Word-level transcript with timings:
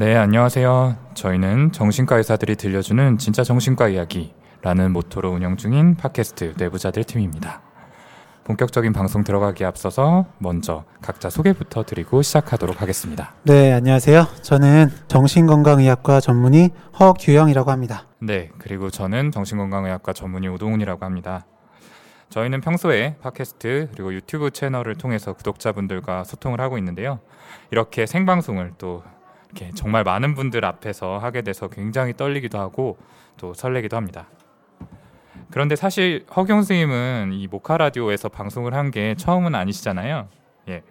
네, 0.00 0.16
안녕하세요. 0.16 0.96
저희는 1.12 1.72
정신과 1.72 2.16
의사들이 2.16 2.56
들려주는 2.56 3.18
진짜 3.18 3.44
정신과 3.44 3.88
이야기라는 3.88 4.94
모토로 4.94 5.30
운영 5.30 5.58
중인 5.58 5.96
팟캐스트 5.96 6.54
내부자들 6.56 7.04
팀입니다. 7.04 7.60
본격적인 8.44 8.94
방송 8.94 9.24
들어가기에 9.24 9.66
앞서서 9.66 10.24
먼저 10.38 10.84
각자 11.02 11.28
소개부터 11.28 11.82
드리고 11.82 12.22
시작하도록 12.22 12.80
하겠습니다. 12.80 13.34
네, 13.42 13.74
안녕하세요. 13.74 14.26
저는 14.40 14.88
정신건강의학과 15.08 16.20
전문의 16.20 16.70
허규영이라고 16.98 17.70
합니다. 17.70 18.06
네, 18.22 18.48
그리고 18.56 18.88
저는 18.88 19.30
정신건강의학과 19.32 20.14
전문의 20.14 20.48
오동훈이라고 20.48 21.04
합니다. 21.04 21.44
저희는 22.30 22.62
평소에 22.62 23.16
팟캐스트 23.20 23.90
그리고 23.92 24.14
유튜브 24.14 24.50
채널을 24.50 24.94
통해서 24.94 25.34
구독자분들과 25.34 26.24
소통을 26.24 26.58
하고 26.62 26.78
있는데요. 26.78 27.18
이렇게 27.70 28.06
생방송을 28.06 28.72
또 28.78 29.02
이렇게 29.52 29.72
정말 29.74 30.04
많은 30.04 30.34
분들 30.34 30.64
앞에서 30.64 31.18
하게 31.18 31.42
돼서 31.42 31.68
굉장히 31.68 32.16
떨리기도 32.16 32.58
하고 32.58 32.96
또 33.36 33.54
설레기도 33.54 33.96
합니다. 33.96 34.28
그런데 35.50 35.74
사실 35.74 36.24
허경 36.36 36.58
선생님은 36.58 37.30
이 37.32 37.48
모카 37.48 37.76
라디오에서 37.78 38.28
방송을 38.28 38.74
한 38.74 38.90
게 38.90 39.14
처음은 39.16 39.54
아니시잖아요. 39.54 40.28
예. 40.68 40.82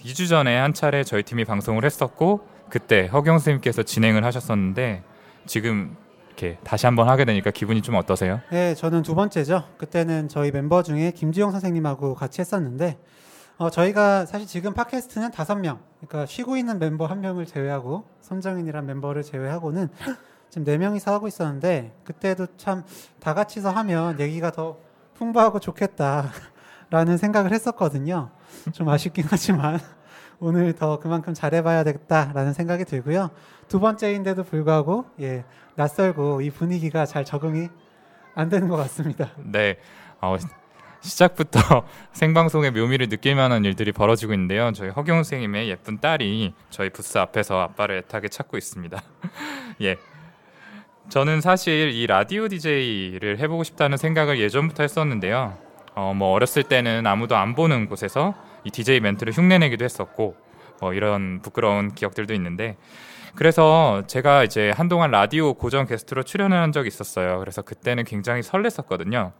2주 0.00 0.28
전에 0.28 0.56
한 0.56 0.72
차례 0.74 1.02
저희 1.04 1.22
팀이 1.22 1.44
방송을 1.44 1.84
했었고 1.84 2.46
그때 2.68 3.06
허경 3.06 3.38
선생님께서 3.38 3.82
진행을 3.82 4.24
하셨었는데 4.24 5.02
지금 5.46 5.96
이렇게 6.28 6.58
다시 6.64 6.86
한번 6.86 7.08
하게 7.08 7.24
되니까 7.24 7.50
기분이 7.50 7.82
좀 7.82 7.94
어떠세요? 7.94 8.40
네, 8.50 8.74
저는 8.74 9.02
두 9.02 9.14
번째죠. 9.14 9.64
그때는 9.78 10.28
저희 10.28 10.50
멤버 10.50 10.82
중에 10.82 11.12
김지영 11.12 11.50
선생님하고 11.50 12.14
같이 12.14 12.40
했었는데 12.40 12.98
어, 13.58 13.70
저희가 13.70 14.26
사실 14.26 14.46
지금 14.46 14.74
팟캐스트는 14.74 15.30
다섯 15.30 15.54
명, 15.56 15.80
그러니까 16.00 16.26
쉬고 16.26 16.56
있는 16.58 16.78
멤버 16.78 17.06
한 17.06 17.20
명을 17.20 17.46
제외하고 17.46 18.04
손정인이란 18.20 18.84
멤버를 18.84 19.22
제외하고는 19.22 19.88
지금 20.50 20.64
네 20.64 20.76
명이서 20.76 21.12
하고 21.12 21.26
있었는데 21.26 21.94
그때도 22.04 22.46
참 22.56 22.84
다 23.20 23.34
같이서 23.34 23.70
하면 23.70 24.20
얘기가 24.20 24.52
더 24.52 24.76
풍부하고 25.14 25.58
좋겠다라는 25.58 27.16
생각을 27.18 27.52
했었거든요. 27.52 28.30
좀 28.72 28.88
아쉽긴 28.88 29.24
하지만 29.28 29.80
오늘 30.38 30.74
더 30.74 30.98
그만큼 31.00 31.32
잘해봐야 31.34 31.82
되겠다라는 31.82 32.52
생각이 32.52 32.84
들고요. 32.84 33.30
두 33.68 33.80
번째인데도 33.80 34.44
불구하고 34.44 35.06
예 35.20 35.44
낯설고 35.76 36.42
이 36.42 36.50
분위기가 36.50 37.06
잘 37.06 37.24
적응이 37.24 37.68
안 38.34 38.48
되는 38.50 38.68
것 38.68 38.76
같습니다. 38.76 39.30
네. 39.38 39.78
어, 40.20 40.36
시작부터 41.00 41.60
생방송의 42.12 42.72
묘미를 42.72 43.08
느낄 43.08 43.34
만한 43.34 43.64
일들이 43.64 43.92
벌어지고 43.92 44.32
있는데요. 44.34 44.72
저희 44.72 44.90
허경 44.90 45.16
선생님의 45.16 45.68
예쁜 45.68 45.98
딸이 45.98 46.54
저희 46.70 46.90
부스 46.90 47.18
앞에서 47.18 47.60
아빠를 47.60 47.98
애타게 47.98 48.28
찾고 48.28 48.56
있습니다. 48.56 49.02
예. 49.82 49.96
저는 51.08 51.40
사실 51.40 51.90
이 51.90 52.06
라디오 52.06 52.48
DJ를 52.48 53.38
해보고 53.38 53.62
싶다는 53.62 53.96
생각을 53.96 54.40
예전부터 54.40 54.82
했었는데요. 54.82 55.56
어, 55.94 56.12
뭐 56.14 56.32
어렸을 56.32 56.62
때는 56.64 57.06
아무도 57.06 57.36
안 57.36 57.54
보는 57.54 57.88
곳에서 57.88 58.34
이 58.64 58.70
DJ 58.70 59.00
멘트를 59.00 59.32
흉내내기도 59.32 59.84
했었고, 59.84 60.36
뭐 60.80 60.92
이런 60.92 61.40
부끄러운 61.42 61.94
기억들도 61.94 62.34
있는데, 62.34 62.76
그래서 63.36 64.02
제가 64.06 64.44
이제 64.44 64.72
한동안 64.74 65.10
라디오 65.10 65.54
고정 65.54 65.86
게스트로 65.86 66.22
출연을 66.22 66.56
한 66.56 66.72
적이 66.72 66.88
있었어요. 66.88 67.38
그래서 67.38 67.62
그때는 67.62 68.04
굉장히 68.04 68.40
설렜었거든요. 68.40 69.32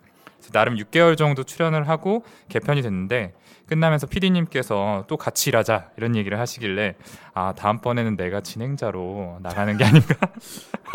나름 0.53 0.77
6개월 0.77 1.17
정도 1.17 1.43
출연을 1.43 1.89
하고 1.89 2.25
개편이 2.49 2.83
됐는데 2.83 3.35
끝나면서 3.67 4.07
PD님께서 4.07 5.05
또 5.09 5.17
같이 5.17 5.51
일하자 5.51 5.91
이런 5.97 6.15
얘기를 6.15 6.39
하시길래 6.39 6.95
아 7.35 7.53
다음번에는 7.57 8.17
내가 8.17 8.41
진행자로 8.41 9.39
나가는 9.43 9.77
게 9.77 9.85
아닌가 9.85 10.15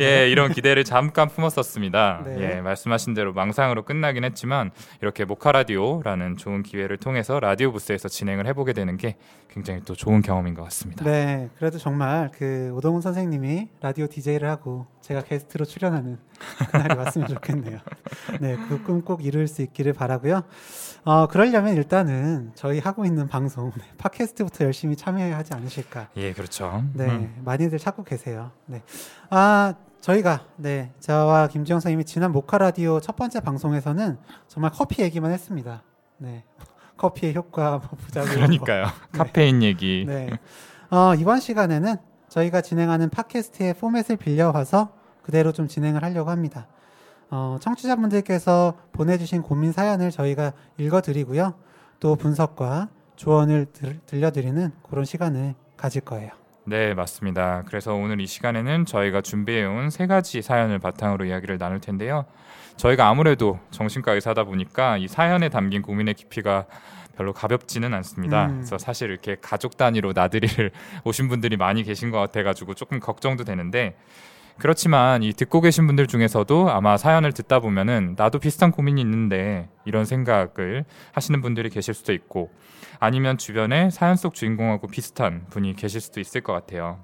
예 0.00 0.28
이런 0.30 0.52
기대를 0.52 0.84
잠깐 0.84 1.28
품었었습니다 1.28 2.22
네. 2.24 2.36
예 2.56 2.60
말씀하신 2.60 3.14
대로 3.14 3.32
망상으로 3.32 3.84
끝나긴 3.84 4.24
했지만 4.24 4.70
이렇게 5.02 5.24
모카 5.24 5.52
라디오라는 5.52 6.36
좋은 6.36 6.62
기회를 6.62 6.96
통해서 6.98 7.40
라디오 7.40 7.72
부스에서 7.72 8.08
진행을 8.08 8.46
해보게 8.46 8.72
되는 8.72 8.96
게 8.96 9.16
굉장히 9.50 9.80
또 9.84 9.94
좋은 9.94 10.20
경험인 10.22 10.54
것 10.54 10.62
같습니다 10.64 11.04
네 11.04 11.48
그래도 11.58 11.78
정말 11.78 12.30
그 12.36 12.72
오동훈 12.74 13.00
선생님이 13.02 13.68
라디오 13.80 14.06
DJ를 14.06 14.48
하고 14.48 14.86
제가 15.00 15.22
게스트로 15.22 15.64
출연하는 15.64 16.18
그날이 16.70 16.96
왔으면 16.96 17.28
좋겠네요 17.28 17.78
네 18.40 18.56
그 18.68 18.82
꿈 18.84 19.02
꼭 19.04 19.24
이룰 19.24 19.46
수 19.48 19.62
있기를 19.62 19.92
바라고요 19.92 20.42
어, 21.04 21.26
그러려면 21.26 21.74
일단은 21.76 22.52
저희 22.54 22.78
하고 22.78 23.04
있는 23.04 23.28
방송 23.28 23.70
네, 23.76 23.84
팟캐스트부터 23.98 24.64
열심히 24.64 24.96
참여해야 24.96 25.36
하지 25.36 25.52
않으실까. 25.52 26.08
예, 26.16 26.32
그렇죠. 26.32 26.82
네, 26.94 27.04
음. 27.04 27.42
많이들 27.44 27.78
찾고 27.78 28.04
계세요. 28.04 28.52
네, 28.64 28.80
아 29.36 29.74
저희가 30.00 30.46
네 30.54 30.92
저와 31.00 31.48
김지영 31.48 31.80
선생님이 31.80 32.04
지난 32.04 32.30
모카 32.30 32.56
라디오 32.56 33.00
첫 33.00 33.16
번째 33.16 33.40
방송에서는 33.40 34.16
정말 34.46 34.70
커피 34.70 35.02
얘기만 35.02 35.32
했습니다. 35.32 35.82
네, 36.18 36.44
커피의 36.96 37.34
효과, 37.34 37.78
뭐 37.78 37.98
부작용. 37.98 38.32
그러니까요. 38.32 38.82
뭐. 38.82 38.92
카페인 39.10 39.58
네. 39.58 39.66
얘기. 39.66 40.04
네. 40.06 40.30
어, 40.88 41.16
이번 41.16 41.40
시간에는 41.40 41.96
저희가 42.28 42.60
진행하는 42.60 43.10
팟캐스트의 43.10 43.74
포맷을 43.74 44.18
빌려와서 44.18 44.92
그대로 45.22 45.50
좀 45.50 45.66
진행을 45.66 46.04
하려고 46.04 46.30
합니다. 46.30 46.68
어, 47.28 47.56
청취자분들께서 47.60 48.74
보내주신 48.92 49.42
고민 49.42 49.72
사연을 49.72 50.12
저희가 50.12 50.52
읽어드리고요. 50.78 51.54
또 51.98 52.14
분석과 52.14 52.88
조언을 53.16 53.66
들, 53.72 53.98
들려드리는 54.06 54.70
그런 54.88 55.04
시간을 55.04 55.56
가질 55.76 56.02
거예요. 56.02 56.43
네, 56.66 56.94
맞습니다. 56.94 57.62
그래서 57.66 57.94
오늘 57.94 58.20
이 58.20 58.26
시간에는 58.26 58.86
저희가 58.86 59.20
준비해온 59.20 59.90
세 59.90 60.06
가지 60.06 60.40
사연을 60.40 60.78
바탕으로 60.78 61.26
이야기를 61.26 61.58
나눌 61.58 61.78
텐데요. 61.78 62.24
저희가 62.76 63.06
아무래도 63.06 63.60
정신과 63.70 64.12
의사다 64.12 64.44
보니까 64.44 64.96
이 64.96 65.06
사연에 65.06 65.50
담긴 65.50 65.82
고민의 65.82 66.14
깊이가 66.14 66.64
별로 67.16 67.32
가볍지는 67.32 67.92
않습니다. 67.94 68.46
음. 68.46 68.54
그래서 68.56 68.78
사실 68.78 69.10
이렇게 69.10 69.36
가족 69.40 69.76
단위로 69.76 70.12
나들이를 70.14 70.70
오신 71.04 71.28
분들이 71.28 71.56
많이 71.56 71.82
계신 71.82 72.10
것 72.10 72.18
같아가지고 72.18 72.74
조금 72.74 72.98
걱정도 72.98 73.44
되는데 73.44 73.94
그렇지만 74.58 75.22
이 75.22 75.32
듣고 75.32 75.60
계신 75.60 75.86
분들 75.86 76.06
중에서도 76.06 76.70
아마 76.70 76.96
사연을 76.96 77.32
듣다 77.32 77.58
보면은 77.60 78.14
나도 78.16 78.38
비슷한 78.38 78.70
고민이 78.70 79.00
있는데 79.00 79.68
이런 79.84 80.04
생각을 80.04 80.84
하시는 81.12 81.40
분들이 81.40 81.68
계실 81.70 81.92
수도 81.92 82.12
있고 82.12 82.52
아니면 83.00 83.36
주변에 83.36 83.90
사연 83.90 84.16
속 84.16 84.34
주인공하고 84.34 84.86
비슷한 84.86 85.46
분이 85.50 85.74
계실 85.74 86.00
수도 86.00 86.20
있을 86.20 86.40
것 86.40 86.52
같아요. 86.52 87.00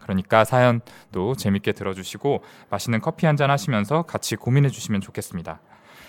그러니까 0.00 0.44
사연도 0.44 1.34
재밌게 1.34 1.72
들어주시고 1.72 2.42
맛있는 2.70 3.00
커피 3.00 3.26
한 3.26 3.36
잔 3.36 3.50
하시면서 3.50 4.02
같이 4.02 4.36
고민해 4.36 4.68
주시면 4.68 5.00
좋겠습니다. 5.00 5.60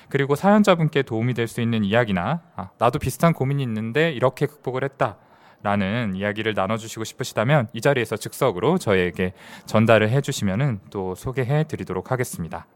그리고 0.09 0.35
사연자분께 0.35 1.03
도움이 1.03 1.33
될 1.33 1.47
수 1.47 1.61
있는 1.61 1.83
이야기나 1.83 2.41
아, 2.55 2.69
나도 2.77 2.99
비슷한 2.99 3.33
고민이 3.33 3.63
있는데 3.63 4.11
이렇게 4.11 4.45
극복을 4.45 4.83
했다. 4.83 5.17
라는 5.63 6.15
이야기를 6.15 6.53
나눠주시고 6.53 7.03
싶으시다면 7.03 7.67
이 7.73 7.81
자리에서 7.81 8.15
즉석으로 8.15 8.77
저희에게 8.77 9.33
전달을 9.65 10.09
해주시면 10.09 10.81
또 10.91 11.15
소개해 11.15 11.65
드리도록 11.65 12.11
하겠습니다. 12.11 12.67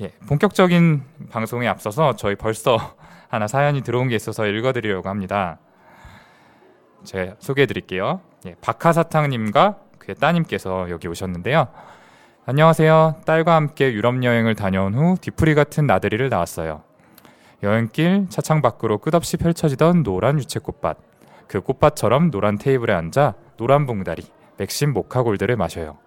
예, 0.00 0.10
본격적인 0.28 1.02
방송에 1.30 1.66
앞서서 1.68 2.16
저희 2.16 2.34
벌써 2.34 2.96
하나 3.28 3.46
사연이 3.46 3.82
들어온 3.82 4.08
게 4.08 4.16
있어서 4.16 4.46
읽어드리려고 4.46 5.08
합니다. 5.08 5.58
제가 7.04 7.36
소개해 7.38 7.66
드릴게요. 7.66 8.20
예, 8.46 8.54
박하사탕님과 8.60 9.78
그의 9.98 10.16
따님께서 10.16 10.90
여기 10.90 11.08
오셨는데요. 11.08 11.68
안녕하세요. 12.44 13.22
딸과 13.24 13.54
함께 13.54 13.92
유럽 13.92 14.22
여행을 14.22 14.54
다녀온 14.54 14.94
후 14.94 15.16
뒤풀이 15.20 15.54
같은 15.54 15.86
나들이를 15.86 16.28
나왔어요. 16.28 16.82
여행길 17.62 18.26
차창 18.28 18.62
밖으로 18.62 18.98
끝없이 18.98 19.36
펼쳐지던 19.36 20.02
노란 20.02 20.38
유채꽃밭. 20.38 21.15
그 21.48 21.60
꽃밭처럼 21.60 22.30
노란 22.30 22.58
테이블에 22.58 22.92
앉아 22.92 23.34
노란 23.56 23.86
봉다리, 23.86 24.24
맥심 24.56 24.92
모카 24.92 25.22
골드를 25.22 25.56
마셔요. 25.56 25.98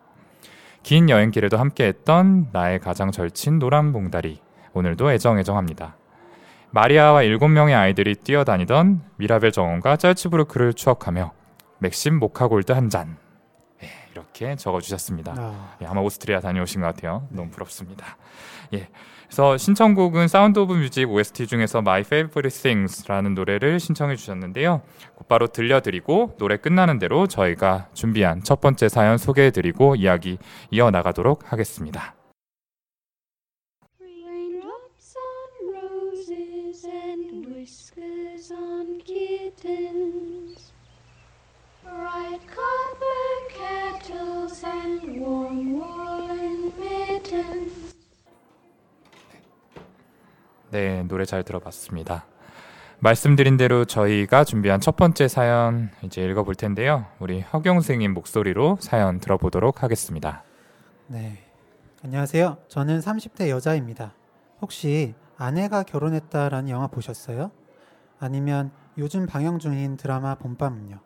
긴 0.83 1.09
여행길에도 1.09 1.57
함께했던 1.57 2.49
나의 2.51 2.79
가장 2.79 3.11
절친 3.11 3.59
노란 3.59 3.91
봉다리, 3.91 4.41
오늘도 4.73 5.11
애정애정합니다. 5.11 5.95
마리아와 6.71 7.23
일곱 7.23 7.47
명의 7.47 7.73
아이들이 7.73 8.15
뛰어다니던 8.15 9.01
미라벨 9.17 9.51
정원과 9.51 9.97
짤츠부르크를 9.97 10.73
추억하며 10.73 11.31
맥심 11.79 12.19
모카 12.19 12.47
골드 12.47 12.71
한 12.71 12.89
잔. 12.89 13.17
예, 13.83 13.87
이렇게 14.11 14.55
적어주셨습니다. 14.55 15.35
아. 15.37 15.77
예, 15.81 15.85
아마 15.85 16.01
오스트리아 16.01 16.39
다녀오신 16.41 16.81
것 16.81 16.87
같아요. 16.87 17.27
너무 17.29 17.49
부럽습니다. 17.49 18.17
예. 18.73 18.87
그래서 19.29 19.57
신청곡은 19.57 20.27
Sound 20.27 20.57
of 20.57 20.73
Music 20.73 21.07
OST 21.07 21.45
중에서 21.45 21.79
My 21.79 22.01
Favorite 22.01 22.49
Things라는 22.63 23.35
노래를 23.35 23.79
신청해 23.79 24.15
주셨는데요. 24.15 24.81
곧바로 25.13 25.45
들려드리고 25.45 26.35
노래 26.39 26.57
끝나는 26.57 26.97
대로 26.97 27.27
저희가 27.27 27.89
준비한 27.93 28.43
첫 28.43 28.59
번째 28.59 28.89
사연 28.89 29.19
소개해 29.19 29.51
드리고 29.51 29.95
이야기 29.95 30.39
이어나가도록 30.71 31.53
하겠습니다. 31.53 32.15
네, 50.71 51.03
노래 51.03 51.25
잘 51.25 51.43
들어봤습니다. 51.43 52.25
말씀드린 52.99 53.57
대로 53.57 53.85
저희가 53.85 54.43
준비한 54.43 54.79
첫 54.81 54.95
번째 54.95 55.27
사연 55.27 55.89
이제 56.03 56.21
읽어볼 56.23 56.55
텐데요. 56.55 57.05
우리 57.19 57.41
허경 57.41 57.75
선생님 57.75 58.13
목소리로 58.13 58.77
사연 58.81 59.19
들어보도록 59.19 59.83
하겠습니다. 59.83 60.43
네. 61.07 61.39
안녕하세요. 62.03 62.57
저는 62.67 62.99
30대 62.99 63.49
여자입니다. 63.49 64.13
혹시 64.61 65.15
아내가 65.37 65.83
결혼했다라는 65.83 66.69
영화 66.69 66.87
보셨어요? 66.87 67.51
아니면 68.19 68.71
요즘 68.97 69.25
방영 69.25 69.59
중인 69.59 69.95
드라마 69.95 70.35
봄밤은요? 70.35 70.99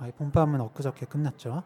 아, 0.00 0.10
봄밤은 0.16 0.60
엊그저께 0.60 1.06
끝났죠. 1.06 1.62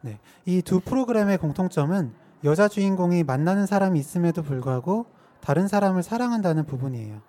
네. 0.00 0.18
이 0.46 0.62
두 0.62 0.80
프로그램의 0.80 1.38
공통점은 1.38 2.14
여자 2.44 2.68
주인공이 2.68 3.24
만나는 3.24 3.66
사람이 3.66 3.98
있음에도 3.98 4.42
불구하고 4.42 5.06
다른 5.44 5.68
사람을 5.68 6.02
사랑한다는 6.02 6.64
부분이에요. 6.64 7.20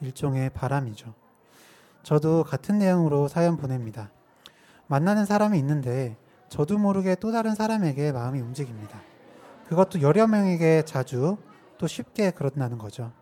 일종의 0.00 0.50
바람이죠. 0.50 1.14
저도 2.02 2.42
같은 2.42 2.80
내용으로 2.80 3.28
사연 3.28 3.56
보냅니다. 3.56 4.10
만나는 4.88 5.24
사람이 5.24 5.56
있는데 5.60 6.16
저도 6.48 6.78
모르게 6.78 7.14
또 7.14 7.30
다른 7.30 7.54
사람에게 7.54 8.10
마음이 8.10 8.40
움직입니다. 8.40 9.00
그것도 9.68 10.02
여러 10.02 10.26
명에게 10.26 10.82
자주 10.84 11.36
또 11.78 11.86
쉽게 11.86 12.32
그렇다는 12.32 12.76
거죠. 12.76 13.12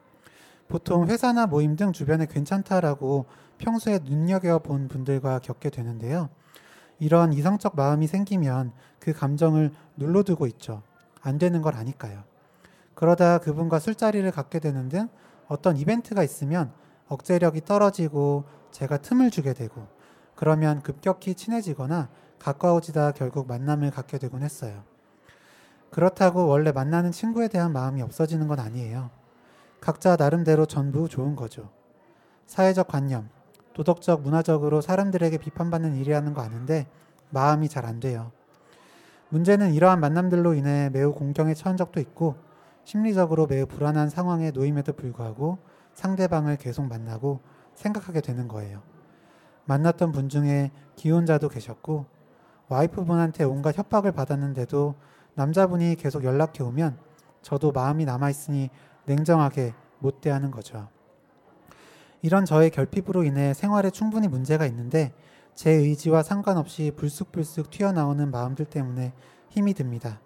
보통 0.67 1.06
회사나 1.09 1.47
모임 1.47 1.77
등 1.77 1.93
주변에 1.93 2.25
괜찮다라고 2.25 3.27
평소에 3.59 3.99
눈여겨본 4.03 4.89
분들과 4.89 5.41
겪게 5.41 5.69
되는데요. 5.69 6.31
이런 6.99 7.35
이성적 7.35 7.77
마음이 7.77 8.06
생기면 8.06 8.73
그 8.99 9.12
감정을 9.12 9.73
눌러두고 9.99 10.47
있죠. 10.47 10.83
안 11.21 11.37
되는 11.39 11.61
걸 11.61 11.75
아니까요. 11.75 12.25
그러다 12.99 13.39
그분과 13.39 13.79
술자리를 13.79 14.29
갖게 14.33 14.59
되는 14.59 14.89
등 14.89 15.09
어떤 15.47 15.77
이벤트가 15.77 16.25
있으면 16.25 16.73
억제력이 17.06 17.65
떨어지고 17.65 18.43
제가 18.73 18.97
틈을 18.97 19.31
주게 19.31 19.53
되고 19.53 19.87
그러면 20.35 20.83
급격히 20.83 21.37
친해지거나 21.37 22.09
가까워지다 22.41 23.12
결국 23.12 23.47
만남을 23.47 23.93
갖게 23.93 24.19
되곤 24.19 24.43
했어요. 24.43 24.83
그렇다고 25.93 26.49
원래 26.49 26.73
만나는 26.73 27.12
친구에 27.12 27.47
대한 27.47 27.73
마음이 27.73 28.03
없어지는 28.03 28.49
건 28.49 28.59
아니에요. 28.59 29.11
각자 29.81 30.17
나름대로 30.17 30.67
전부 30.67 31.09
좋은 31.09 31.37
거죠. 31.37 31.71
사회적 32.49 32.89
관념, 32.89 33.29
도덕적, 33.75 34.23
문화적으로 34.23 34.81
사람들에게 34.81 35.39
비판받는 35.39 35.95
일이라는 35.95 36.35
거 36.35 36.41
아는데 36.43 36.89
마음이 37.31 37.69
잘 37.69 37.87
안 37.87 38.00
돼요. 38.00 38.33
문제는 39.29 39.73
이러한 39.73 40.00
만남들로 40.00 40.55
인해 40.55 40.91
매우 40.93 41.12
공경에 41.12 41.55
처한 41.55 41.77
적도 41.77 42.00
있고 42.00 42.48
심리적으로 42.88 43.46
매우 43.46 43.67
불안한 43.67 44.08
상황에 44.08 44.50
놓임에도 44.50 44.94
불구하고 44.94 45.58
상대방을 45.93 46.56
계속 46.56 46.87
만나고 46.87 47.40
생각하게 47.75 48.23
되는 48.23 48.49
거예요. 48.49 48.81
만났던 49.67 50.11
분 50.11 50.31
중에 50.31 50.70
기혼자도 50.96 51.50
계셨고 51.50 52.06
와이프분한테 52.69 53.44
온갖 53.44 53.76
협박을 53.76 54.12
받았는데도 54.12 54.94
남자분이 55.35 55.96
계속 55.96 56.25
연락해 56.25 56.62
오면 56.62 56.99
저도 57.43 57.73
마음이 57.73 58.06
남아 58.06 58.31
있으니 58.31 58.70
냉정하게 59.05 59.75
못 59.99 60.23
대하는 60.23 60.50
거죠. 60.50 60.88
이런 62.23 62.46
저의 62.46 62.70
결핍으로 62.70 63.23
인해 63.23 63.52
생활에 63.52 63.90
충분히 63.90 64.29
문제가 64.29 64.64
있는데 64.64 65.12
제 65.55 65.73
의지와 65.73 66.23
상관없이 66.23 66.90
불쑥불쑥 66.96 67.69
튀어나오는 67.69 68.31
마음들 68.31 68.64
때문에 68.64 69.12
힘이 69.50 69.75
듭니다. 69.75 70.23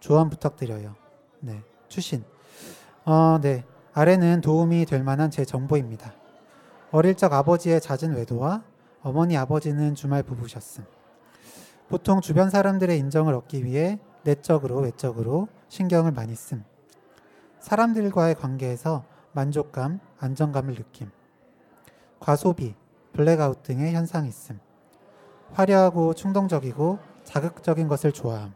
조언 0.00 0.28
부탁드려요. 0.28 0.96
네. 1.38 1.62
추신. 1.90 2.24
어, 3.04 3.38
네. 3.42 3.64
아래는 3.92 4.40
도움이 4.40 4.86
될 4.86 5.02
만한 5.02 5.30
제 5.30 5.44
정보입니다. 5.44 6.14
어릴 6.92 7.16
적 7.16 7.32
아버지의 7.32 7.80
잦은 7.80 8.14
외도와 8.14 8.62
어머니 9.02 9.36
아버지는 9.36 9.94
주말 9.94 10.22
부부셨음. 10.22 10.84
보통 11.88 12.20
주변 12.20 12.50
사람들의 12.50 12.96
인정을 12.96 13.34
얻기 13.34 13.64
위해 13.64 13.98
내적으로 14.22 14.78
외적으로 14.78 15.48
신경을 15.68 16.12
많이 16.12 16.34
씀. 16.34 16.64
사람들과의 17.58 18.36
관계에서 18.36 19.04
만족감, 19.32 19.98
안정감을 20.18 20.76
느낌. 20.76 21.10
과소비, 22.20 22.74
블랙아웃 23.12 23.64
등의 23.64 23.92
현상이 23.92 24.28
있음. 24.28 24.60
화려하고 25.52 26.14
충동적이고 26.14 27.00
자극적인 27.24 27.88
것을 27.88 28.12
좋아함. 28.12 28.54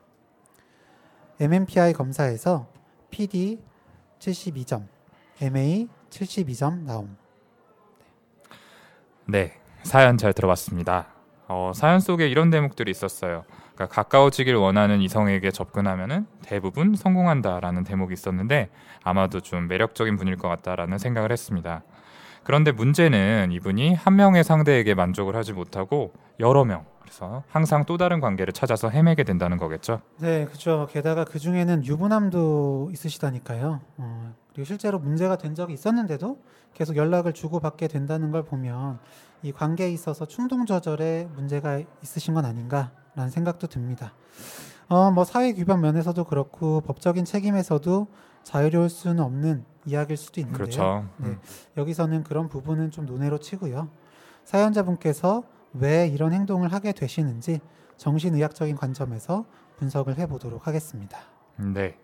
MMPI 1.41 1.93
검사에서 1.93 2.69
PD 3.15 3.61
72점, 4.19 4.89
MA 5.41 5.87
72점 6.11 6.83
나옴. 6.83 7.17
네, 9.27 9.53
사연 9.85 10.19
잘 10.19 10.33
들어봤습니다. 10.33 11.07
어, 11.47 11.71
사연 11.77 12.01
속에 12.01 12.27
이런 12.27 12.51
대목들이 12.51 12.91
있었어요. 12.91 13.45
그러니까 13.75 13.95
가까워지길 13.95 14.57
원하는 14.57 15.01
이성에게 15.01 15.53
접근하면은 15.53 16.27
대부분 16.43 16.97
성공한다라는 16.97 17.85
대목이 17.85 18.15
있었는데 18.15 18.71
아마도 19.05 19.39
좀 19.39 19.69
매력적인 19.69 20.17
분일 20.17 20.37
것 20.37 20.49
같다라는 20.49 20.99
생각을 20.99 21.31
했습니다. 21.31 21.85
그런데 22.45 22.73
문제는 22.73 23.51
이분이 23.53 23.95
한 23.95 24.17
명의 24.17 24.45
상대에게 24.45 24.95
만족을 24.95 25.35
하지 25.35 25.53
못하고 25.53 26.13
여러 26.39 26.65
명 26.65 26.85
그래서 27.01 27.43
항상 27.49 27.85
또 27.85 27.97
다른 27.97 28.21
관계를 28.21 28.53
찾아서 28.53 28.89
헤매게 28.89 29.25
된다는 29.25 29.57
거겠죠. 29.57 30.01
네, 30.19 30.47
그렇죠. 30.47 30.89
게다가 30.91 31.25
그 31.25 31.39
중에는 31.39 31.85
유부남도 31.85 32.91
있으시다니까요. 32.93 33.81
어, 33.99 34.35
그리고 34.53 34.65
실제로 34.65 34.99
문제가 34.99 35.37
된 35.37 35.55
적이 35.55 35.75
있었는데도 35.75 36.39
계속 36.73 36.97
연락을 36.97 37.33
주고 37.33 37.61
받게 37.61 37.89
된다는 37.89 38.31
걸 38.31 38.43
보면 38.45 38.99
이 39.43 39.53
관계에 39.53 39.91
있어서 39.91 40.27
충동 40.27 40.67
조절에 40.67 41.29
문제가 41.35 41.81
있으신 42.03 42.35
건 42.35 42.45
아닌가라는 42.47 43.31
생각도 43.31 43.67
듭니다. 43.67 44.15
어, 44.89 45.11
뭐 45.11 45.25
사회 45.25 45.53
규범 45.53 45.81
면에서도 45.83 46.25
그렇고 46.25 46.81
법적인 46.81 47.25
책임에서도 47.25 48.07
자유로울 48.45 48.89
수는 48.89 49.23
없는 49.23 49.65
이야기일 49.87 50.17
수도 50.17 50.41
있는데요. 50.41 50.59
그렇죠. 50.59 51.09
네, 51.19 51.29
음. 51.29 51.41
여기서는 51.77 52.23
그런 52.25 52.49
부분은 52.49 52.91
좀 52.91 53.07
논외로 53.07 53.39
치고요. 53.39 53.89
사연자분께서 54.45 55.43
왜 55.75 56.07
이런 56.07 56.33
행동을 56.33 56.73
하게 56.73 56.93
되시는지 56.93 57.61
정신의학적인 57.97 58.77
관점에서 58.77 59.45
분석을 59.77 60.19
해보도록 60.19 60.67
하겠습니다. 60.67 61.19
네, 61.57 61.97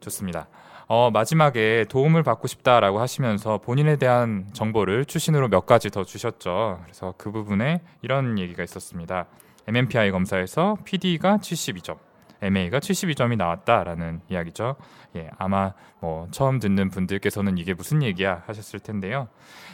좋습니다. 0.00 0.48
어, 0.88 1.10
마지막에 1.10 1.84
도움을 1.88 2.22
받고 2.22 2.46
싶다라고 2.46 3.00
하시면서 3.00 3.58
본인에 3.58 3.96
대한 3.96 4.46
정보를 4.52 5.04
추신으로 5.04 5.48
몇 5.48 5.66
가지 5.66 5.90
더 5.90 6.04
주셨죠. 6.04 6.80
그래서 6.84 7.14
그 7.18 7.32
부분에 7.32 7.82
이런 8.02 8.38
얘기가 8.38 8.62
있었습니다. 8.62 9.26
MMPI 9.66 10.12
검사에서 10.12 10.76
PD가 10.84 11.38
72점, 11.38 11.98
MA가 12.42 12.78
72점이 12.78 13.36
나왔다라는 13.36 14.20
이야기죠. 14.28 14.76
예, 15.16 15.30
아마 15.38 15.72
뭐 16.00 16.28
처음 16.30 16.58
듣는 16.58 16.90
분들께서는 16.90 17.58
이게 17.58 17.74
무슨 17.74 18.02
얘기야 18.02 18.42
하셨을 18.46 18.80
텐데요. 18.80 19.28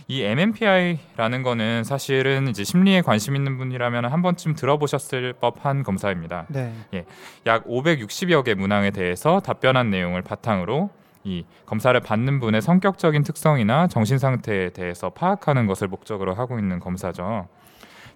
이 0.08 0.22
MMPI라는 0.22 1.42
거는 1.42 1.84
사실은 1.84 2.48
이제 2.48 2.64
심리에 2.64 3.02
관심 3.02 3.36
있는 3.36 3.56
분이라면 3.58 4.06
한 4.06 4.22
번쯤 4.22 4.54
들어보셨을 4.54 5.34
법한 5.34 5.82
검사입니다. 5.82 6.46
네, 6.90 7.04
약 7.46 7.64
560여 7.64 8.44
개 8.44 8.54
문항에 8.54 8.90
대해서 8.90 9.40
답변한 9.40 9.90
내용을 9.90 10.22
바탕으로 10.22 10.90
이 11.24 11.44
검사를 11.66 11.98
받는 11.98 12.40
분의 12.40 12.62
성격적인 12.62 13.22
특성이나 13.22 13.86
정신 13.86 14.18
상태에 14.18 14.70
대해서 14.70 15.10
파악하는 15.10 15.66
것을 15.66 15.88
목적으로 15.88 16.34
하고 16.34 16.58
있는 16.58 16.80
검사죠. 16.80 17.48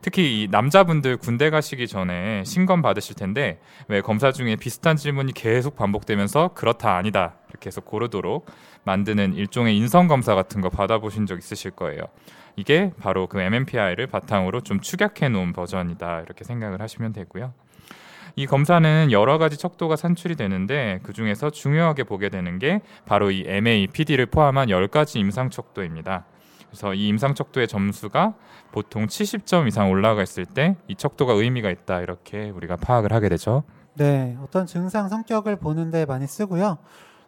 특히 0.02 0.42
이 0.42 0.48
남자분들 0.48 1.16
군대 1.16 1.50
가시기 1.50 1.88
전에 1.88 2.44
신검 2.44 2.82
받으실 2.82 3.14
텐데 3.14 3.58
왜 3.88 4.00
검사 4.00 4.32
중에 4.32 4.56
비슷한 4.56 4.96
질문이 4.96 5.32
계속 5.32 5.76
반복되면서 5.76 6.50
그렇다 6.54 6.96
아니다 6.96 7.34
이렇게 7.50 7.68
해서 7.68 7.80
고르도록 7.80 8.46
만드는 8.84 9.34
일종의 9.34 9.76
인성 9.76 10.06
검사 10.06 10.34
같은 10.34 10.60
거 10.60 10.68
받아보신 10.68 11.26
적 11.26 11.38
있으실 11.38 11.72
거예요. 11.72 12.02
이게 12.56 12.92
바로 13.00 13.26
그 13.26 13.40
MMPI를 13.40 14.06
바탕으로 14.06 14.62
좀 14.62 14.80
축약해 14.80 15.28
놓은 15.28 15.52
버전이다 15.52 16.22
이렇게 16.22 16.44
생각을 16.44 16.80
하시면 16.80 17.12
되고요. 17.12 17.52
이 18.38 18.46
검사는 18.46 19.10
여러 19.12 19.38
가지 19.38 19.56
척도가 19.56 19.96
산출이 19.96 20.36
되는데 20.36 21.00
그 21.02 21.14
중에서 21.14 21.48
중요하게 21.48 22.04
보게 22.04 22.28
되는 22.28 22.58
게 22.58 22.80
바로 23.06 23.30
이 23.30 23.44
MA, 23.46 23.86
PD를 23.86 24.26
포함한 24.26 24.68
10가지 24.68 25.16
임상 25.16 25.48
척도입니다. 25.48 26.26
그래서 26.76 26.92
이 26.92 27.08
임상 27.08 27.34
척도의 27.34 27.68
점수가 27.68 28.34
보통 28.70 29.06
70점 29.06 29.66
이상 29.66 29.90
올라가 29.90 30.22
있을 30.22 30.44
때 30.44 30.76
이 30.88 30.94
척도가 30.94 31.32
의미가 31.32 31.70
있다 31.70 32.00
이렇게 32.02 32.50
우리가 32.50 32.76
파악을 32.76 33.14
하게 33.14 33.30
되죠. 33.30 33.62
네, 33.94 34.36
어떤 34.42 34.66
증상 34.66 35.08
성격을 35.08 35.56
보는데 35.56 36.04
많이 36.04 36.26
쓰고요. 36.26 36.76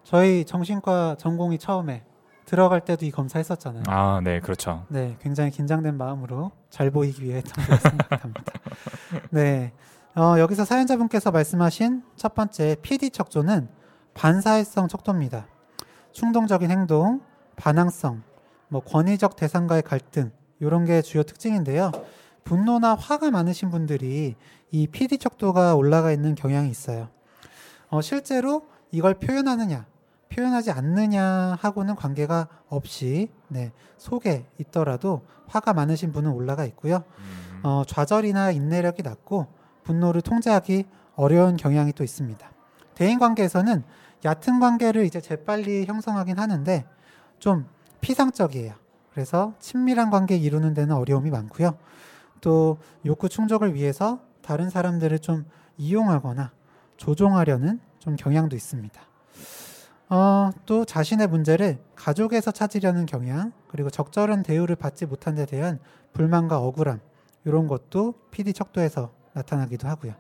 저희 0.05 0.45
정신과 0.45 1.17
전공이 1.19 1.59
처음에 1.59 2.05
들어갈 2.45 2.83
때도 2.83 3.07
이 3.07 3.11
검사했었잖아요. 3.11 3.85
아, 3.87 4.21
네, 4.23 4.40
그렇죠. 4.40 4.85
네, 4.88 5.17
굉장히 5.23 5.50
긴장된 5.50 5.97
마음으로 5.97 6.52
잘 6.69 6.90
보이기 6.90 7.25
위해 7.25 7.38
했던 7.38 7.64
걸 7.64 7.78
생각합니다. 7.78 8.43
네, 9.31 9.73
어, 10.14 10.38
여기서 10.38 10.67
사연자분께서 10.67 11.31
말씀하신 11.31 12.02
첫 12.17 12.35
번째 12.35 12.76
PD 12.83 13.11
척도는 13.11 13.69
반사회성 14.12 14.88
척도입니다. 14.88 15.47
충동적인 16.12 16.71
행동, 16.71 17.21
반항성, 17.57 18.23
뭐 18.69 18.81
권위적 18.81 19.37
대상과의 19.37 19.83
갈등 19.83 20.31
이런 20.61 20.85
게 20.85 21.03
주요 21.03 21.23
특징인데요. 21.23 21.93
분노나 22.45 22.95
화가 22.95 23.31
많으신 23.31 23.71
분들이 23.71 24.37
이 24.71 24.87
PD 24.87 25.19
척도가 25.19 25.75
올라가 25.75 26.13
있는 26.13 26.35
경향이 26.35 26.71
있어요. 26.71 27.09
어, 27.91 28.01
실제로 28.01 28.67
이걸 28.91 29.15
표현하느냐, 29.15 29.87
표현하지 30.31 30.71
않느냐 30.71 31.57
하고는 31.61 31.95
관계가 31.95 32.49
없이 32.69 33.29
네, 33.49 33.73
속에 33.97 34.47
있더라도 34.59 35.23
화가 35.47 35.75
많으신 35.75 36.13
분은 36.13 36.31
올라가 36.31 36.65
있고요. 36.67 37.05
음. 37.19 37.61
어, 37.63 37.83
좌절이나 37.87 38.51
인내력이 38.51 39.03
낮고 39.03 39.47
분노를 39.85 40.21
통제하기 40.21 40.87
어려운 41.17 41.57
경향이 41.57 41.93
또 41.93 42.05
있습니다. 42.05 42.51
대인 42.95 43.19
관계에서는 43.19 43.83
얕은 44.25 44.61
관계를 44.61 45.05
이제 45.05 45.21
재빨리 45.21 45.87
형성하긴 45.87 46.39
하는데 46.39 46.85
좀 47.39 47.67
피상적이에요. 48.00 48.75
그래서 49.12 49.55
친밀한 49.59 50.11
관계 50.11 50.37
이루는 50.37 50.75
데는 50.75 50.95
어려움이 50.95 51.31
많고요. 51.31 51.76
또 52.40 52.78
욕구 53.05 53.28
충족을 53.28 53.75
위해서 53.75 54.21
다른 54.43 54.71
사람들을 54.71 55.19
좀 55.19 55.45
이용하거나 55.76 56.52
조종하려는 56.97 57.81
좀 57.99 58.17
경향도 58.17 58.57
있습니다. 58.57 59.00
어, 60.11 60.50
또 60.64 60.85
자신의 60.85 61.26
문제를 61.26 61.78
가족에서 61.95 62.50
찾으려는 62.50 63.07
경향, 63.07 63.52
그리고 63.69 63.90
적절한 63.90 64.43
대우를 64.43 64.76
받지 64.76 65.05
못한 65.05 65.35
데 65.35 65.45
대한 65.45 65.78
불만과 66.12 66.59
억울함, 66.59 67.00
이런 67.45 67.67
것도 67.67 68.14
PD 68.31 68.52
척도에서 68.52 69.11
나타나기도 69.35 69.87
하고요. 69.87 70.14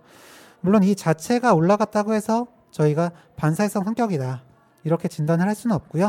물론 0.60 0.82
이 0.82 0.94
자체가 0.94 1.54
올라갔다고 1.54 2.14
해서 2.14 2.46
저희가 2.70 3.12
반사회성 3.36 3.84
성격이다. 3.84 4.42
이렇게 4.88 5.06
진단을 5.06 5.46
할 5.46 5.54
수는 5.54 5.76
없고요. 5.76 6.08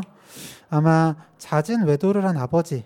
아마 0.69 1.15
잦은 1.37 1.85
외도를 1.85 2.25
한 2.25 2.37
아버지, 2.37 2.85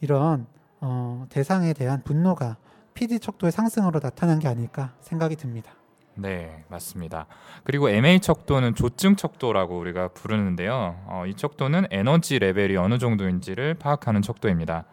이런 0.00 0.46
어, 0.80 1.24
대상에 1.30 1.72
대한 1.72 2.02
분노가 2.04 2.58
PD 2.92 3.18
척도의 3.18 3.50
상승으로 3.50 4.00
나타난 4.00 4.38
게 4.38 4.48
아닐까 4.48 4.92
생각이 5.00 5.36
듭니다. 5.36 5.72
네, 6.16 6.62
맞습니다. 6.68 7.26
그리고 7.64 7.88
MA 7.88 8.20
척도는 8.20 8.74
조증 8.74 9.16
척도라고 9.16 9.78
우리가 9.78 10.08
부르는데요. 10.08 11.00
어, 11.06 11.24
이 11.26 11.34
척도는 11.34 11.86
에너지 11.90 12.38
레벨이 12.38 12.76
어느 12.76 12.98
정도인지를 12.98 13.74
파악하는 13.74 14.20
척도입니다. 14.20 14.84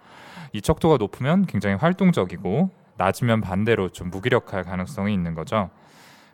이 0.53 0.61
척도가 0.61 0.95
높으면 0.95 1.45
굉장히 1.45 1.75
활동적이고 1.75 2.69
낮으면 2.97 3.41
반대로 3.41 3.89
좀 3.89 4.09
무기력할 4.09 4.63
가능성이 4.63 5.13
있는 5.13 5.35
거죠. 5.35 5.69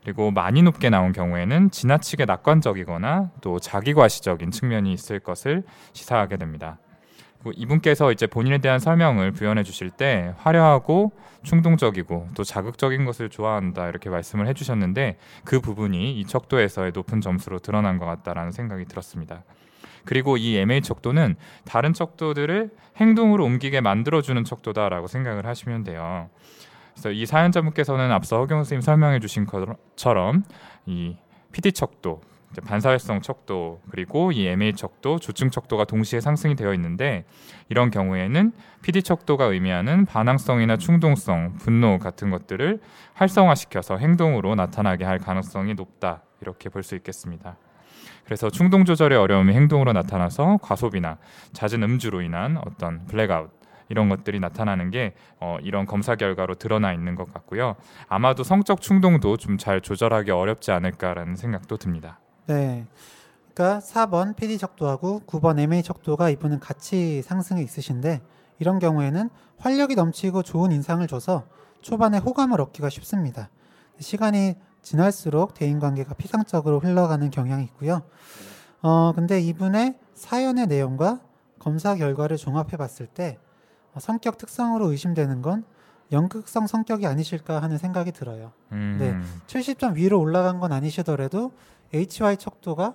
그리고 0.08 0.32
많이 0.32 0.62
높게 0.62 0.90
나온 0.90 1.12
경우에는 1.12 1.70
지나치게 1.70 2.24
낙관적이거나 2.24 3.32
또 3.42 3.60
자기과시적인 3.60 4.52
측면이 4.52 4.94
있을 4.94 5.20
것을 5.20 5.64
시사하게 5.92 6.38
됩니다. 6.38 6.78
이분께서 7.54 8.14
이제 8.14 8.26
본인에 8.26 8.60
대한 8.60 8.80
설명을 8.80 9.34
부연해 9.34 9.64
주실 9.64 9.90
때 9.90 10.34
화려하고 10.38 11.12
충동적이고 11.44 12.30
또 12.36 12.46
자극적인 12.46 13.04
것을 13.04 13.28
좋아한다 13.28 13.90
이렇게 13.90 14.10
말씀을 14.10 14.48
해주셨는데 14.48 15.18
그 15.44 15.60
부분이 15.60 16.18
이 16.18 16.26
척도에서의 16.26 16.94
높은 16.96 17.20
점수로 17.20 17.60
드러난 17.60 17.98
것 17.98 18.06
같다라는 18.06 18.54
생각이 18.54 18.86
들었습니다. 18.86 19.44
그리고 20.06 20.38
이 20.38 20.56
MA 20.56 20.84
척도는 20.84 21.36
다른 21.66 21.92
척도들을 21.92 22.70
행동으로 22.96 23.44
옮기게 23.44 23.82
만들어주는 23.82 24.42
척도다라고 24.46 25.08
생각을 25.08 25.46
하시면 25.46 25.84
돼요. 25.84 26.30
그래서 26.98 27.12
이 27.12 27.28
사연자분께서는 27.28 28.12
앞서 28.12 28.38
허경 28.38 28.58
선생님 28.60 28.82
설명해 28.82 29.20
주신 29.20 29.46
것처럼 29.46 30.44
이 30.88 31.16
PD 31.52 31.72
척도, 31.72 32.22
반사회성 32.66 33.22
척도 33.22 33.82
그리고 33.92 34.32
이 34.32 34.48
MA 34.48 34.74
척도, 34.74 35.20
조증 35.20 35.52
척도가 35.52 35.86
동시에 35.86 36.22
상승이 36.22 36.56
되어 36.56 36.74
있는데 36.74 37.26
이런 37.70 37.92
경우에는 37.92 38.52
PD 38.82 39.04
척도가 39.04 39.46
의미하는 39.46 40.06
반항성이나 40.06 40.78
충동성, 40.78 41.58
분노 41.60 42.00
같은 42.00 42.32
것들을 42.32 42.80
활성화시켜서 43.14 43.98
행동으로 43.98 44.56
나타나게 44.56 45.06
할 45.06 45.20
가능성이 45.20 45.76
높다 45.76 46.24
이렇게 46.42 46.70
볼 46.70 46.82
수 46.82 46.96
있겠습니다. 46.96 47.58
그래서 48.26 48.50
충동 48.50 48.86
조절의 48.86 49.18
어려움이 49.18 49.54
행동으로 49.54 49.94
나타나서 49.94 50.58
과소비나 50.64 51.18
잦은 51.54 51.84
음주로 51.84 52.22
인한 52.22 52.58
어떤 52.58 53.06
블랙아웃 53.06 53.57
이런 53.90 54.10
것들이 54.10 54.40
나타나는 54.40 54.92
게 54.92 55.14
어, 55.40 55.58
이런 55.62 55.86
검사 55.86 56.16
결과로 56.16 56.56
드러나 56.56 56.94
있는 56.94 57.16
것 57.16 57.34
같고요. 57.34 57.76
아마도 58.08 58.44
성적 58.44 58.82
충동도 58.82 59.36
좀 59.38 59.58
잘 59.58 59.82
조절하기 59.82 60.32
어렵지 60.32 60.72
않을까라는 60.72 61.36
생각도 61.36 61.78
듭니다. 61.78 62.20
네. 62.46 62.86
그러니까 63.54 63.80
4번 63.80 64.36
PD 64.36 64.58
척도하고 64.60 65.22
9번 65.26 65.60
MA 65.60 65.82
척도가 65.82 66.30
이분은 66.30 66.60
같이 66.60 67.22
상승해 67.24 67.64
있으신데 67.64 68.22
이런 68.60 68.78
경우에는 68.80 69.30
활력이 69.58 69.96
넘치고 69.96 70.44
좋은 70.44 70.72
인상을 70.72 71.06
줘서 71.08 71.48
초반에 71.82 72.20
호감을 72.20 72.62
얻기가 72.62 72.90
쉽습니다. 72.90 73.50
시간이 74.00 74.56
지날수록 74.84 75.54
대인 75.56 75.80
관계가 75.80 76.14
피상적으로 76.14 76.80
흘러가는 76.80 77.30
경향이 77.30 77.64
있고요. 77.66 78.04
어, 78.82 79.12
근데 79.14 79.42
이분의 79.42 79.96
사연의 80.14 80.68
내용과 80.68 81.20
검사 81.60 81.96
결과를 81.96 82.38
종합해 82.38 82.78
봤을 82.78 83.08
때 83.08 83.40
성격 84.00 84.38
특성으로 84.38 84.92
의심되는 84.92 85.42
건 85.42 85.64
연극성 86.12 86.68
성격이 86.68 87.06
아니실까 87.06 87.62
하는 87.62 87.78
생각이 87.78 88.12
들어요. 88.12 88.52
음. 88.72 88.98
네, 89.00 89.18
70점 89.48 89.96
위로 89.96 90.20
올라간 90.20 90.60
건 90.60 90.72
아니시더라도 90.72 91.52
HY 91.94 92.38
척도가 92.38 92.94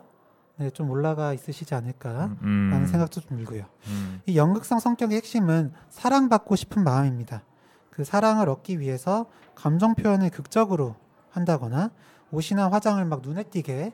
네, 0.57 0.71
좀 0.71 0.91
올라가 0.91 1.33
있으시지 1.33 1.75
않을까라는 1.75 2.37
음. 2.43 2.87
생각도 2.91 3.21
좀 3.21 3.37
들고요. 3.37 3.65
음. 3.89 4.21
이 4.27 4.37
연극성 4.37 4.79
성격의 4.79 5.17
핵심은 5.17 5.73
사랑받고 5.91 6.57
싶은 6.57 6.85
마음입니다. 6.85 7.43
그 7.91 8.05
사랑을 8.05 8.49
얻기 8.49 8.81
위해서 8.81 9.27
감정 9.55 9.95
표현을 9.95 10.31
극적으로 10.31 10.97
한다거나 11.31 11.91
옷이나 12.31 12.71
화장을 12.71 13.05
막 13.05 13.21
눈에 13.23 13.43
띄게 13.45 13.93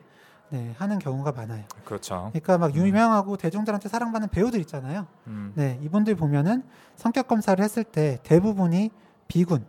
네, 0.51 0.75
하는 0.79 0.99
경우가 0.99 1.33
많아요. 1.33 1.65
그렇죠. 1.85 2.31
그러니까 2.33 2.59
막 2.59 2.75
유명하고 2.75 3.37
대중들한테 3.37 3.89
사랑받는 3.89 4.31
배우들 4.31 4.61
있잖아요. 4.61 5.07
음. 5.27 5.53
네, 5.55 5.79
이분들 5.83 6.15
보면은 6.15 6.63
성격 6.97 7.29
검사를 7.29 7.63
했을 7.63 7.85
때 7.85 8.19
대부분이 8.23 8.91
비군. 9.29 9.65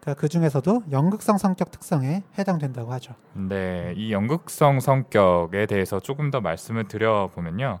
그러니까 0.00 0.20
그 0.20 0.28
중에서도 0.28 0.82
연극성 0.90 1.38
성격 1.38 1.70
특성에 1.70 2.24
해당된다고 2.36 2.92
하죠. 2.94 3.14
네, 3.34 3.94
이 3.96 4.12
연극성 4.12 4.80
성격에 4.80 5.66
대해서 5.66 6.00
조금 6.00 6.30
더 6.30 6.40
말씀을 6.40 6.88
드려보면요. 6.88 7.78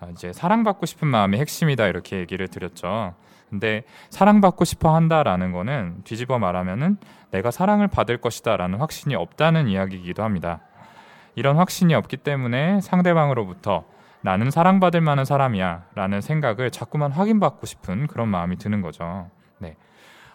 아, 0.00 0.06
이제 0.10 0.32
사랑받고 0.32 0.86
싶은 0.86 1.08
마음이 1.08 1.38
핵심이다 1.38 1.86
이렇게 1.86 2.18
얘기를 2.18 2.48
드렸죠. 2.48 3.14
근데 3.50 3.84
사랑받고 4.10 4.64
싶어 4.64 4.94
한다라는 4.94 5.52
거는 5.52 6.02
뒤집어 6.04 6.38
말하면은 6.38 6.96
내가 7.30 7.50
사랑을 7.50 7.88
받을 7.88 8.18
것이다라는 8.18 8.78
확신이 8.78 9.14
없다는 9.14 9.68
이야기이기도 9.68 10.22
합니다. 10.22 10.60
이런 11.34 11.56
확신이 11.56 11.94
없기 11.94 12.18
때문에 12.18 12.80
상대방으로부터 12.80 13.84
나는 14.20 14.50
사랑받을 14.50 15.00
만한 15.00 15.24
사람이야 15.24 15.84
라는 15.94 16.20
생각을 16.20 16.70
자꾸만 16.70 17.12
확인받고 17.12 17.66
싶은 17.66 18.06
그런 18.06 18.28
마음이 18.28 18.56
드는 18.56 18.80
거죠. 18.80 19.28
네. 19.58 19.76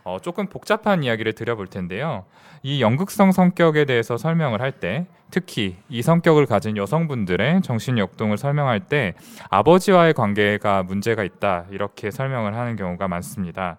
어, 0.03 0.17
조금 0.21 0.47
복잡한 0.47 1.03
이야기를 1.03 1.33
드려볼 1.33 1.67
텐데요. 1.67 2.25
이 2.61 2.81
연극성 2.81 3.31
성격에 3.31 3.85
대해서 3.85 4.17
설명을 4.17 4.61
할 4.61 4.71
때, 4.73 5.07
특히 5.31 5.77
이 5.87 6.01
성격을 6.01 6.45
가진 6.45 6.77
여성분들의 6.77 7.61
정신 7.61 7.97
역동을 7.97 8.37
설명할 8.37 8.79
때 8.81 9.13
아버지와의 9.49 10.13
관계가 10.13 10.83
문제가 10.83 11.23
있다 11.23 11.65
이렇게 11.71 12.11
설명을 12.11 12.55
하는 12.55 12.75
경우가 12.75 13.07
많습니다. 13.07 13.77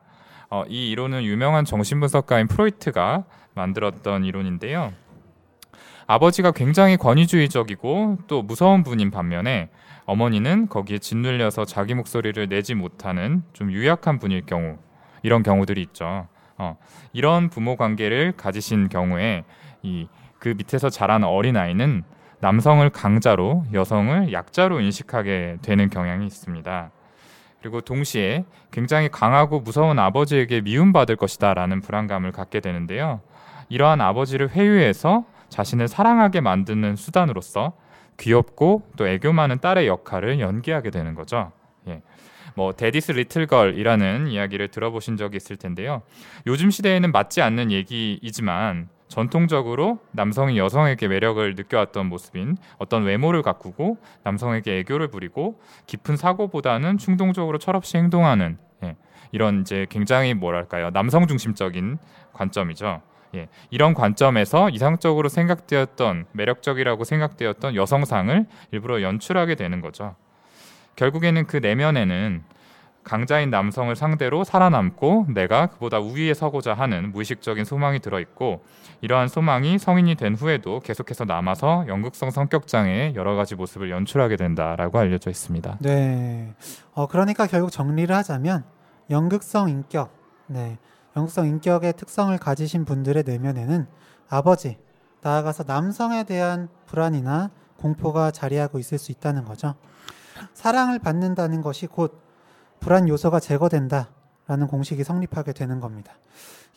어, 0.49 0.65
이 0.69 0.91
이론은 0.91 1.23
유명한 1.23 1.65
정신분석가인 1.65 2.49
프로이트가 2.49 3.25
만들었던 3.55 4.25
이론인데요. 4.25 4.93
아버지가 6.11 6.53
굉장히 6.53 6.97
권위주의적이고 6.97 8.19
또 8.27 8.43
무서운 8.43 8.83
분인 8.83 9.11
반면에 9.11 9.69
어머니는 10.07 10.69
거기에 10.69 10.99
짓눌려서 10.99 11.65
자기 11.65 11.95
목소리를 11.95 12.49
내지 12.49 12.75
못하는 12.75 13.43
좀 13.53 13.71
유약한 13.71 14.19
분일 14.19 14.45
경우 14.47 14.79
이런 15.23 15.43
경우들이 15.43 15.83
있죠. 15.83 16.27
어, 16.59 16.77
이런 17.13 17.49
부모 17.49 17.77
관계를 17.77 18.33
가지신 18.37 18.89
경우에 18.89 19.45
이 19.83 20.09
그 20.41 20.55
밑에서 20.57 20.91
자란 20.91 21.23
어린 21.23 21.57
아이는 21.57 22.03
남성을 22.41 22.89
강자로 22.91 23.67
여성을 23.73 24.33
약자로 24.33 24.81
인식하게 24.81 25.59
되는 25.63 25.91
경향이 25.91 26.27
있습니다. 26.27 26.91
그리고 27.61 27.83
동시에 27.83 28.47
굉장히 28.71 29.11
강하고 29.11 29.61
무서운 29.61 29.99
아버지에게 29.99 30.63
미움받을 30.63 31.17
것이다라는 31.17 31.83
불안감을 31.83 32.33
갖게 32.33 32.61
되는데요. 32.61 33.21
이러한 33.69 34.01
아버지를 34.01 34.51
회유해서 34.51 35.25
자신을 35.51 35.89
사랑하게 35.89 36.41
만드는 36.41 36.97
수단으로서 36.97 37.75
귀엽고 38.19 38.83
또 38.97 39.07
애교 39.07 39.33
많은 39.33 39.59
딸의 39.61 39.87
역할을 39.87 40.41
연기하게 40.41 40.91
되는 40.91 41.15
거죠. 41.15 41.53
예. 41.89 42.03
뭐 42.55 42.73
daddy's 42.73 43.13
little 43.13 43.54
girl이라는 43.54 44.29
이야기를 44.29 44.69
들어보신 44.69 45.17
적이 45.17 45.37
있을 45.37 45.57
텐데요. 45.57 46.03
요즘 46.47 46.71
시대에는 46.71 47.13
맞지 47.13 47.43
않는 47.43 47.71
얘기이지만 47.71 48.89
전통적으로 49.09 49.99
남성이 50.13 50.59
여성에게 50.59 51.09
매력을 51.09 51.55
느껴왔던 51.57 52.07
모습인 52.07 52.57
어떤 52.79 53.03
외모를 53.03 53.43
가꾸고 53.43 53.99
남성에게 54.23 54.79
애교를 54.79 55.09
부리고 55.09 55.61
깊은 55.87 56.17
사고보다는 56.17 56.97
충동적으로 56.99 57.59
철없이 57.59 57.97
행동하는 57.97 58.57
예, 58.85 58.97
이런 59.33 59.63
이제 59.63 59.87
굉장히 59.91 60.35
뭐랄까요 60.35 60.91
남성 60.91 61.27
중심적인 61.27 61.99
관점이죠. 62.33 63.03
예, 63.35 63.49
이런 63.71 63.95
관점에서 63.95 64.71
이상적으로 64.71 65.29
생각되었던 65.29 66.27
매력적이라고 66.33 67.05
생각되었던 67.05 67.75
여성상을 67.75 68.47
일부러 68.73 69.03
연출하게 69.03 69.55
되는 69.55 69.81
거죠. 69.81 70.17
결국에는 70.97 71.47
그 71.47 71.59
내면에는 71.59 72.43
강자인 73.03 73.51
남성을 73.51 73.95
상대로 73.97 74.45
살아남고 74.45 75.27
내가 75.31 75.67
그보다 75.67 75.99
우위에 75.99 76.35
서고자 76.35 76.75
하는 76.75 77.13
무의식적인 77.13 77.65
소망이 77.65 77.99
들어 77.99 78.21
있고 78.21 78.63
이러한 79.01 79.29
소망이 79.29 79.79
성인이 79.79 80.15
된 80.17 80.35
후에도 80.35 80.81
계속해서 80.81 81.25
남아서 81.25 81.87
연극성 81.89 82.31
성격 82.31 82.67
장애의 82.67 83.15
여러 83.15 83.35
가지 83.35 83.55
모습을 83.55 83.91
연출하게 83.91 84.37
된다라고 84.37 84.99
알려져 84.99 85.31
있습니다. 85.31 85.79
네. 85.81 86.55
어, 86.93 87.07
그러니까 87.07 87.47
결국 87.47 87.71
정리를 87.71 88.15
하자면 88.15 88.65
연극성 89.09 89.71
인격, 89.71 90.13
네. 90.47 90.79
연극성 91.21 91.47
인격의 91.47 91.95
특성을 91.95 92.37
가지신 92.39 92.85
분들의 92.87 93.25
내면에는 93.27 93.87
아버지, 94.29 94.79
나아가서 95.21 95.65
남성에 95.67 96.25
대한 96.25 96.69
불안이나 96.87 97.51
공포가 97.77 98.31
자리하고 98.31 98.79
있을 98.79 98.97
수 98.97 99.13
있다는 99.13 99.45
거죠. 99.45 99.75
사랑을 100.55 100.99
받는다는 100.99 101.61
것이 101.61 101.87
곧 101.87 102.19
불안 102.79 103.07
요소가 103.09 103.39
제거된다라는 103.39 104.67
공식이 104.69 105.05
성립하게 105.05 105.53
되는 105.53 105.81
겁니다. 105.81 106.15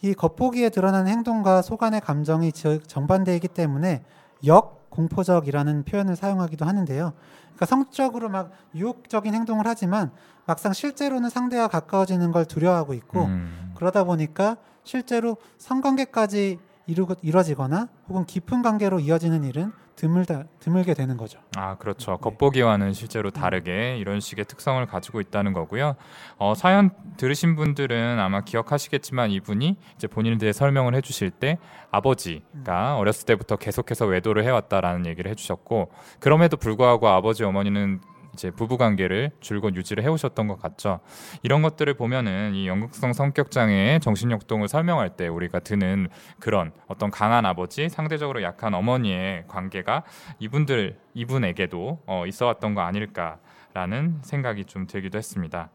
이 0.02 0.14
겉보기에 0.14 0.70
드러나는 0.70 1.10
행동과 1.10 1.62
속안의 1.62 2.02
감정이 2.02 2.52
정반대이기 2.52 3.48
때문에 3.48 4.04
역 4.46 4.83
공포적이라는 4.94 5.86
표현을 5.86 6.16
사용하기도 6.16 6.66
하는데요. 6.66 7.14
그러니까 7.46 7.66
성적으로 7.66 8.30
막 8.30 8.52
유혹적인 8.76 9.34
행동을 9.34 9.66
하지만 9.66 10.12
막상 10.46 10.72
실제로는 10.72 11.30
상대와 11.30 11.68
가까워지는 11.68 12.32
걸 12.32 12.46
두려워하고 12.46 12.94
있고 12.94 13.26
음. 13.26 13.74
그러다 13.76 14.04
보니까 14.04 14.58
실제로 14.84 15.38
성관계까지 15.58 16.60
이루, 16.86 17.08
이루어지거나 17.22 17.88
혹은 18.10 18.26
깊은 18.26 18.62
관계로 18.62 19.00
이어지는 19.00 19.44
일은 19.44 19.72
드물다 19.96 20.46
드물게 20.60 20.94
되는 20.94 21.18
거죠. 21.18 21.40
아 21.56 21.76
그렇죠. 21.78 22.12
네. 22.12 22.18
겉보기와는 22.22 22.94
실제로 22.94 23.32
다르게 23.32 23.98
이런 23.98 24.20
식의 24.20 24.46
특성을 24.46 24.84
가지고 24.86 25.22
있다는 25.22 25.54
거고요. 25.54 25.96
어, 26.38 26.54
사연 26.56 26.92
들으신 27.18 27.56
분들은 27.56 28.20
아마 28.20 28.42
기억하시겠지만 28.42 29.32
이분이 29.32 29.78
이제 29.96 30.08
본인에 30.08 30.52
설명을 30.52 30.96
해주실 30.96 31.32
때 31.32 31.58
아버지가 31.92 32.96
음. 32.96 33.00
어렸을 33.00 33.26
때부터 33.26 33.56
계속해서 33.56 34.06
외도를 34.06 34.44
해왔다라는 34.44 35.06
얘기를 35.06 35.30
해주셨고 35.32 35.92
그럼에도 36.20 36.58
불구하고 36.58 37.08
아버지 37.08 37.44
어머니는 37.44 38.02
이제 38.34 38.52
부부 38.52 38.78
관계를 38.78 39.32
줄곧 39.40 39.76
유지를 39.76 40.04
해오셨던 40.04 40.48
것 40.48 40.62
같죠. 40.62 41.00
이런 41.44 41.62
것들을 41.62 41.94
보면은 41.94 42.54
이 42.56 42.68
연극성 42.68 43.14
성격 43.14 43.52
장애의 43.52 44.00
정신역동을 44.00 44.68
설명할 44.68 45.16
때 45.16 45.28
우리가 45.28 45.60
드는 45.60 46.10
그런 46.40 46.72
어떤 46.88 47.12
강한 47.12 47.46
아버지, 47.46 47.90
상대적으로 47.90 48.42
약한 48.42 48.74
어머니의 48.74 49.46
관계가 49.48 50.04
이분들 50.40 50.98
이분에게도 51.14 52.04
어, 52.08 52.26
있어왔던 52.26 52.74
거 52.74 52.82
아닐까라는 52.82 54.20
생각이 54.24 54.66
좀 54.66 54.88
들기도 54.88 55.18
했습니다. 55.18 55.70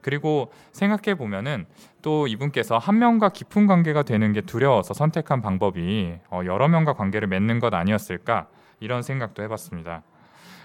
그리고 0.00 0.50
생각해 0.72 1.16
보면은 1.16 1.66
또 2.00 2.26
이분께서 2.26 2.78
한 2.78 2.98
명과 2.98 3.30
깊은 3.30 3.66
관계가 3.66 4.02
되는 4.02 4.32
게 4.32 4.40
두려워서 4.40 4.94
선택한 4.94 5.42
방법이 5.42 6.14
어, 6.30 6.40
여러 6.46 6.68
명과 6.68 6.94
관계를 6.94 7.28
맺는 7.28 7.60
것 7.60 7.74
아니었을까 7.74 8.48
이런 8.80 9.02
생각도 9.02 9.42
해봤습니다. 9.42 10.02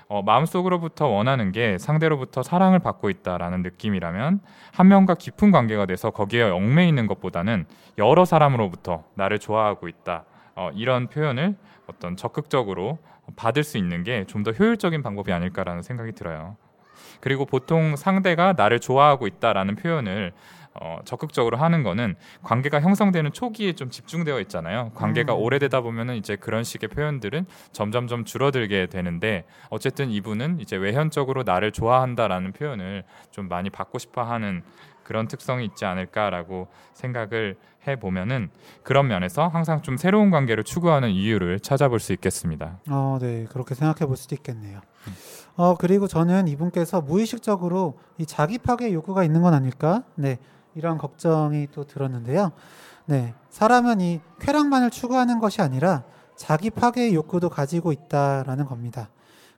어, 0.07 0.21
마음속으로부터 0.21 1.07
원하는 1.07 1.51
게 1.51 1.77
상대로부터 1.77 2.43
사랑을 2.43 2.79
받고 2.79 3.09
있다라는 3.09 3.63
느낌이라면 3.63 4.39
한 4.71 4.87
명과 4.87 5.15
깊은 5.15 5.51
관계가 5.51 5.85
돼서 5.87 6.11
거기에 6.11 6.43
얽매 6.43 6.87
있는 6.87 7.07
것보다는 7.07 7.65
여러 7.97 8.23
사람으로부터 8.25 9.03
나를 9.15 9.39
좋아하고 9.39 9.87
있다 9.87 10.25
어, 10.55 10.69
이런 10.75 11.07
표현을 11.07 11.55
어떤 11.87 12.15
적극적으로 12.15 12.99
받을 13.35 13.63
수 13.63 13.77
있는 13.79 14.03
게 14.03 14.25
좀 14.27 14.43
더 14.43 14.51
효율적인 14.51 15.01
방법이 15.01 15.31
아닐까라는 15.33 15.81
생각이 15.81 16.11
들어요. 16.11 16.55
그리고 17.19 17.45
보통 17.45 17.95
상대가 17.95 18.53
나를 18.55 18.79
좋아하고 18.79 19.25
있다라는 19.25 19.75
표현을 19.75 20.33
어, 20.81 20.99
적극적으로 21.05 21.57
하는 21.57 21.83
거는 21.83 22.15
관계가 22.43 22.81
형성되는 22.81 23.31
초기에 23.31 23.73
좀 23.73 23.89
집중되어 23.89 24.39
있잖아요. 24.41 24.91
관계가 24.93 25.33
음. 25.33 25.39
오래되다 25.39 25.81
보면은 25.81 26.15
이제 26.15 26.35
그런 26.35 26.63
식의 26.63 26.89
표현들은 26.89 27.45
점점점 27.71 28.25
줄어들게 28.25 28.87
되는데 28.87 29.45
어쨌든 29.69 30.09
이분은 30.11 30.59
이제 30.59 30.75
외현적으로 30.75 31.43
나를 31.43 31.71
좋아한다라는 31.71 32.51
표현을 32.51 33.03
좀 33.31 33.47
많이 33.47 33.69
받고 33.69 33.99
싶어 33.99 34.23
하는 34.23 34.63
그런 35.03 35.27
특성이 35.27 35.65
있지 35.65 35.85
않을까라고 35.85 36.67
생각을 36.93 37.55
해 37.87 37.95
보면은 37.97 38.49
그런 38.83 39.07
면에서 39.07 39.47
항상 39.47 39.81
좀 39.83 39.95
새로운 39.95 40.31
관계를 40.31 40.63
추구하는 40.63 41.11
이유를 41.11 41.59
찾아볼 41.59 41.99
수 41.99 42.11
있겠습니다. 42.13 42.79
어, 42.89 43.19
네, 43.21 43.45
그렇게 43.51 43.75
생각해 43.75 44.07
볼 44.07 44.17
수도 44.17 44.35
있겠네요. 44.35 44.79
음. 45.07 45.13
어, 45.55 45.75
그리고 45.75 46.07
저는 46.07 46.47
이분께서 46.47 47.01
무의식적으로 47.01 47.99
이 48.17 48.25
자기 48.25 48.57
파괴 48.57 48.91
욕구가 48.91 49.23
있는 49.23 49.41
건 49.41 49.53
아닐까? 49.53 50.03
네, 50.15 50.39
이런 50.75 50.97
걱정이 50.97 51.67
또 51.73 51.85
들었는데요. 51.85 52.51
네, 53.05 53.33
사람은 53.49 54.01
이 54.01 54.21
쾌락만을 54.39 54.91
추구하는 54.91 55.39
것이 55.39 55.61
아니라 55.61 56.03
자기 56.35 56.69
파괴의 56.69 57.15
욕구도 57.15 57.49
가지고 57.49 57.91
있다라는 57.91 58.65
겁니다. 58.65 59.09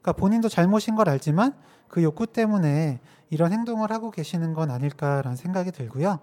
그러니까 0.02 0.14
본인도 0.14 0.48
잘못인 0.48 0.96
걸 0.96 1.10
알지만 1.10 1.54
그 1.88 2.04
욕구 2.04 2.28
때문에 2.28 3.00
이런 3.30 3.52
행동을 3.52 3.92
하고 3.92 4.12
계시는 4.12 4.54
건 4.54 4.70
아닐까라는 4.70 5.36
생각이 5.36 5.72
들고요. 5.72 6.20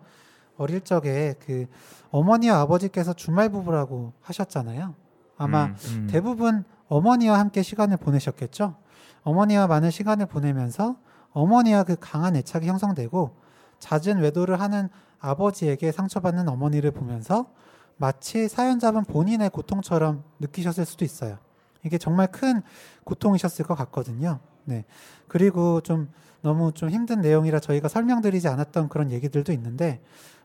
어릴 0.56 0.80
적에 0.82 1.34
그 1.44 1.66
어머니와 2.10 2.60
아버지께서 2.60 3.12
주말 3.12 3.48
부부라고 3.48 4.12
하셨잖아요. 4.20 4.94
아마 5.36 5.64
음, 5.64 5.76
음. 5.86 6.08
대부분 6.08 6.64
어머니와 6.88 7.38
함께 7.38 7.62
시간을 7.62 7.96
보내셨겠죠. 7.96 8.76
어머니와 9.24 9.66
많은 9.66 9.90
시간을 9.90 10.26
보내면서 10.26 10.96
어머니와 11.32 11.82
그 11.82 11.96
강한 11.98 12.36
애착이 12.36 12.68
형성되고 12.68 13.43
잦은 13.84 14.18
외도를 14.20 14.60
하는 14.60 14.88
아버지에게 15.20 15.92
상처받는 15.92 16.48
어머니를 16.48 16.90
보면서 16.90 17.50
마치 17.98 18.48
사연자분 18.48 19.04
본인의 19.04 19.50
고통처럼 19.50 20.24
느끼셨을 20.40 20.86
수도 20.86 21.04
있어요. 21.04 21.36
이게 21.84 21.98
정말 21.98 22.28
큰 22.28 22.62
고통이셨을 23.04 23.66
것 23.66 23.74
같거든요. 23.74 24.40
네. 24.64 24.84
그리고 25.28 25.82
좀 25.82 26.08
너무 26.40 26.72
좀 26.72 26.88
힘든 26.88 27.20
내용이라 27.20 27.60
저희가 27.60 27.88
설명드리지 27.88 28.48
않았던 28.48 28.88
그런 28.88 29.10
얘기들도 29.10 29.52
있는데 29.52 30.02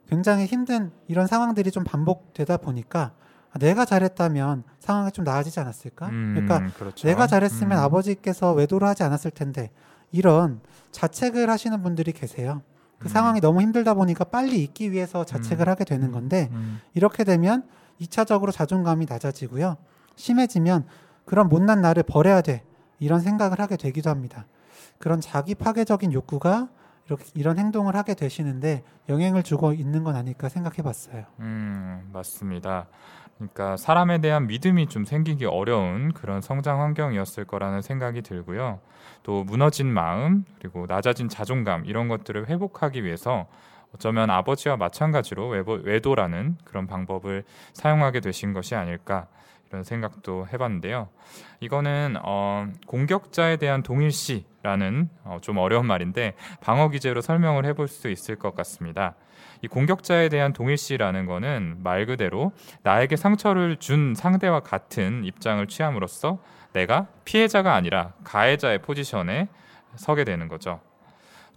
굉장히 0.09 0.45
힘든 0.45 0.91
이런 1.07 1.25
상황들이 1.25 1.71
좀 1.71 1.85
반복되다 1.85 2.57
보니까 2.57 3.13
내가 3.59 3.85
잘했다면 3.85 4.63
상황이 4.79 5.11
좀 5.11 5.23
나아지지 5.23 5.59
않았을까? 5.61 6.09
음, 6.09 6.33
그러니까 6.35 6.73
그렇죠. 6.77 7.07
내가 7.07 7.25
잘했으면 7.25 7.77
음. 7.77 7.83
아버지께서 7.83 8.51
외도를 8.51 8.87
하지 8.87 9.03
않았을 9.03 9.31
텐데 9.31 9.71
이런 10.11 10.59
자책을 10.91 11.49
하시는 11.49 11.81
분들이 11.81 12.11
계세요. 12.11 12.61
그 12.99 13.07
음. 13.07 13.09
상황이 13.09 13.39
너무 13.39 13.61
힘들다 13.61 13.93
보니까 13.93 14.25
빨리 14.25 14.61
잊기 14.61 14.91
위해서 14.91 15.23
자책을 15.23 15.67
음. 15.67 15.71
하게 15.71 15.85
되는 15.85 16.11
건데 16.11 16.49
음. 16.51 16.81
이렇게 16.93 17.23
되면 17.23 17.63
2차적으로 18.01 18.51
자존감이 18.51 19.05
낮아지고요. 19.09 19.77
심해지면 20.15 20.85
그런 21.25 21.49
못난 21.49 21.81
나를 21.81 22.03
버려야 22.03 22.41
돼. 22.41 22.63
이런 22.99 23.21
생각을 23.21 23.59
하게 23.59 23.77
되기도 23.77 24.09
합니다. 24.09 24.45
그런 24.97 25.21
자기 25.21 25.55
파괴적인 25.55 26.11
욕구가 26.11 26.69
이렇게 27.07 27.25
이런 27.33 27.57
행동을 27.57 27.95
하게 27.95 28.13
되시는데 28.13 28.83
영향을 29.07 29.43
주고 29.43 29.73
있는 29.73 30.03
건 30.03 30.15
아닐까 30.15 30.49
생각해 30.49 30.83
봤어요. 30.83 31.25
음, 31.39 32.09
맞습니다. 32.13 32.87
그러니까 33.39 33.77
사람에 33.77 34.19
대한 34.19 34.47
믿음이 34.47 34.87
좀 34.87 35.05
생기기 35.05 35.45
어려운 35.45 36.11
그런 36.11 36.41
성장 36.41 36.81
환경이었을 36.81 37.45
거라는 37.45 37.81
생각이 37.81 38.21
들고요. 38.21 38.81
또 39.23 39.45
무너진 39.45 39.87
마음 39.87 40.43
그리고 40.59 40.85
낮아진 40.87 41.29
자존감 41.29 41.85
이런 41.85 42.09
것들을 42.09 42.47
회복하기 42.49 43.03
위해서 43.05 43.47
어쩌면 43.95 44.29
아버지와 44.29 44.75
마찬가지로 44.75 45.47
외도, 45.47 45.71
외도라는 45.71 46.57
그런 46.65 46.85
방법을 46.85 47.43
사용하게 47.73 48.19
되신 48.19 48.53
것이 48.53 48.75
아닐까 48.75 49.27
이런 49.69 49.83
생각도 49.83 50.47
해봤는데요. 50.51 51.07
이거는 51.61 52.17
어, 52.23 52.67
공격자에 52.87 53.57
대한 53.57 53.83
동일시라는 53.83 55.09
어, 55.23 55.37
좀 55.41 55.57
어려운 55.57 55.85
말인데 55.85 56.35
방어 56.59 56.89
기제로 56.89 57.21
설명을 57.21 57.65
해볼 57.65 57.87
수 57.87 58.09
있을 58.09 58.35
것 58.35 58.53
같습니다. 58.53 59.15
이 59.61 59.67
공격자에 59.67 60.29
대한 60.29 60.53
동일시라는 60.53 61.25
거는 61.25 61.77
말 61.83 62.05
그대로 62.05 62.51
나에게 62.83 63.15
상처를 63.15 63.77
준 63.77 64.13
상대와 64.15 64.61
같은 64.61 65.23
입장을 65.25 65.65
취함으로써 65.67 66.39
내가 66.73 67.07
피해자가 67.25 67.73
아니라 67.73 68.13
가해자의 68.23 68.79
포지션에 68.81 69.47
서게 69.95 70.23
되는 70.23 70.47
거죠. 70.47 70.79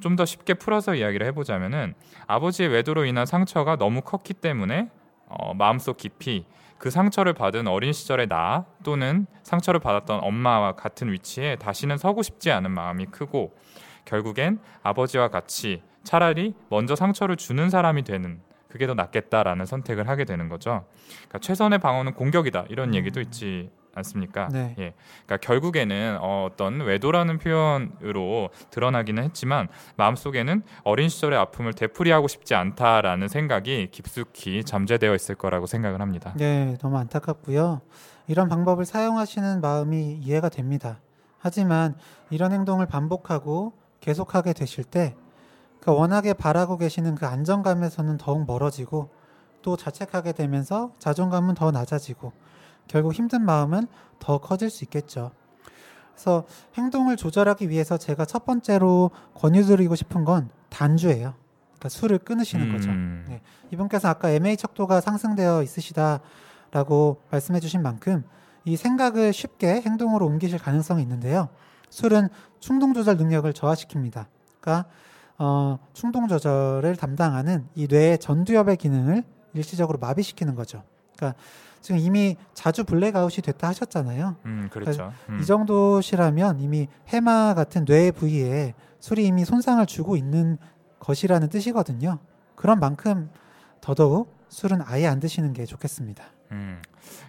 좀 0.01 0.17
더 0.17 0.25
쉽게 0.25 0.55
풀어서 0.55 0.95
이야기를 0.97 1.27
해보자면은 1.29 1.95
아버지의 2.27 2.69
외도로 2.71 3.05
인한 3.05 3.25
상처가 3.25 3.77
너무 3.77 4.01
컸기 4.01 4.35
때문에 4.35 4.91
어, 5.27 5.55
마음속 5.55 5.97
깊이 5.97 6.45
그 6.77 6.91
상처를 6.91 7.33
받은 7.33 7.69
어린 7.69 7.93
시절의 7.93 8.27
나 8.29 8.67
또는 8.83 9.27
상처를 9.45 9.79
받았던 9.79 10.21
엄마와 10.25 10.73
같은 10.73 11.13
위치에 11.13 11.55
다시는 11.57 11.97
서고 11.97 12.23
싶지 12.23 12.51
않은 12.51 12.73
마음이 12.73 13.07
크고 13.07 13.57
결국엔 14.05 14.59
아버지와 14.83 15.29
같이 15.29 15.83
차라리 16.05 16.55
먼저 16.69 16.95
상처를 16.97 17.37
주는 17.37 17.71
사람이 17.71 18.03
되는 18.05 18.41
그게 18.69 18.87
더 18.87 18.95
낫겠다라는 18.95 19.67
선택을 19.67 20.09
하게 20.09 20.25
되는 20.25 20.49
거죠. 20.49 20.85
그러니까 21.29 21.39
최선의 21.41 21.79
방어는 21.79 22.15
공격이다 22.15 22.67
이런 22.71 22.91
음. 22.91 22.95
얘기도 22.95 23.21
있지 23.21 23.71
않습니까? 23.95 24.49
네. 24.51 24.75
예. 24.79 24.95
그러니까 25.27 25.37
결국에는 25.37 26.19
어, 26.21 26.49
어떤 26.51 26.81
외도라는 26.81 27.39
표현으로 27.39 28.49
드러나기는 28.71 29.23
했지만 29.23 29.69
마음속에는 29.97 30.63
어린 30.85 31.11
시절의 31.11 31.39
아픔을 31.39 31.75
되풀이하고 31.75 32.29
싶지 32.29 32.55
않다라는 32.55 33.29
생각이 33.29 33.89
깊숙이 33.91 34.65
잠재되어 34.65 35.15
있을 35.15 35.35
거라고 35.35 35.67
생각을 35.67 36.01
합니다. 36.01 36.33
네, 36.37 36.77
너무 36.81 36.97
안타깝고요. 36.97 37.83
이런 38.29 38.49
방법을 38.49 38.85
사용하시는 38.85 39.61
마음이 39.61 40.19
이해가 40.23 40.49
됩니다. 40.49 41.01
하지만 41.39 41.95
이런 42.31 42.53
행동을 42.53 42.87
반복하고 42.87 43.75
계속하게 44.01 44.53
되실 44.53 44.85
때, 44.85 45.15
그 45.83 45.91
워낙에 45.93 46.33
바라고 46.33 46.79
계시는 46.79 47.17
그 47.17 47.27
안정감에서는 47.27 48.17
더욱 48.17 48.47
멀어지고, 48.47 49.11
또 49.63 49.77
자책하게 49.77 50.33
되면서 50.33 50.93
자존감은 51.01 51.57
더 51.57 51.73
낮아지고, 51.73 52.33
결국 52.87 53.13
힘든 53.15 53.45
마음은 53.45 53.89
더 54.21 54.39
커질 54.39 54.71
수 54.71 54.85
있겠죠. 54.85 55.33
그래서 56.13 56.45
행동을 56.77 57.17
조절하기 57.17 57.69
위해서 57.69 57.97
제가 57.97 58.27
첫 58.27 58.45
번째로 58.45 59.11
권유드리고 59.35 59.97
싶은 59.97 60.25
건 60.25 60.51
단주예요. 60.69 61.35
그러니까 61.65 61.89
술을 61.89 62.19
끊으시는 62.19 62.73
거죠. 62.73 62.91
음, 62.91 63.25
네. 63.29 63.41
이분께서 63.73 64.09
아까 64.09 64.31
MA 64.31 64.57
척도가 64.57 65.01
상승되어 65.01 65.65
있으시다라고 65.65 67.23
말씀해 67.31 67.59
주신 67.59 67.83
만큼 67.83 68.23
이 68.65 68.77
생각을 68.77 69.33
쉽게 69.33 69.81
행동으로 69.81 70.27
옮기실 70.27 70.61
가능성이 70.61 71.03
있는데요. 71.03 71.49
술은 71.91 72.29
충동 72.61 72.95
조절 72.95 73.17
능력을 73.17 73.53
저하시킵니다. 73.53 74.27
그러니까 74.61 74.89
어, 75.39 75.79
충동 75.93 76.29
조절을 76.29 76.97
담당하는 76.97 77.67
이 77.75 77.87
뇌의 77.89 78.19
전두엽의 78.19 78.77
기능을 78.77 79.25
일시적으로 79.55 79.99
마비시키는 79.99 80.55
거죠. 80.55 80.83
그러니까 81.17 81.39
지금 81.81 81.99
이미 81.99 82.37
자주 82.55 82.85
블랙아웃이 82.85 83.43
됐다 83.43 83.69
하셨잖아요. 83.69 84.37
음, 84.47 84.69
그렇죠. 84.73 85.13
음. 85.29 85.41
이 85.41 85.45
정도시라면 85.45 86.61
이미 86.61 86.87
해마 87.09 87.55
같은 87.55 87.85
뇌 87.85 88.13
부위에 88.13 88.75
술이 89.01 89.27
이미 89.27 89.45
손상을 89.45 89.85
주고 89.87 90.17
있는 90.17 90.59
것이라는 91.01 91.49
뜻이거든요. 91.49 92.21
그런 92.55 92.79
만큼 92.79 93.31
더더욱 93.81 94.39
술은 94.49 94.83
아예 94.85 95.07
안 95.07 95.19
드시는 95.19 95.53
게 95.55 95.65
좋겠습니다. 95.65 96.25
음, 96.53 96.81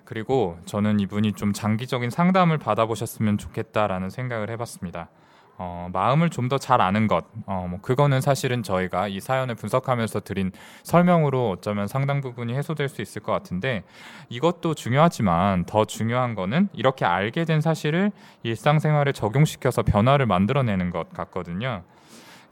그리고 0.04 0.58
저는 0.66 1.00
이분이 1.00 1.34
좀 1.34 1.54
장기적인 1.54 2.12
상담을 2.12 2.60
받아보셨으면 2.60 3.39
좋겠다라는 3.39 4.10
생각을 4.12 4.52
해봤습니다. 4.52 5.10
어, 5.58 5.88
마음을 5.94 6.30
좀 6.30 6.50
더 6.50 6.58
잘 6.58 6.82
아는 6.82 7.08
것, 7.08 7.26
어, 7.46 7.68
뭐 7.70 7.80
그거는 7.82 8.22
사실은 8.22 8.63
저희가 8.63 9.08
이 9.08 9.20
사연을 9.20 9.56
분석하면서 9.56 10.22
드린 10.22 10.52
설명으로 10.84 11.52
어쩌면 11.52 11.88
상당 11.88 12.22
부분이 12.22 12.54
해소될 12.56 12.89
수 12.89 13.02
있을 13.02 13.22
것 13.22 13.32
같은데 13.32 13.84
이것도 14.30 14.74
중요하지만 14.74 15.66
더 15.66 15.86
중요한 15.86 16.36
거는 16.36 16.70
이렇게 16.74 17.06
알게 17.06 17.46
된 17.46 17.62
사실을 17.62 18.12
일상생활에 18.44 19.12
적용시켜서 19.12 19.84
변화를 19.84 20.26
만들어내는 20.26 20.89
것 20.89 21.12
같거든요. 21.13 21.84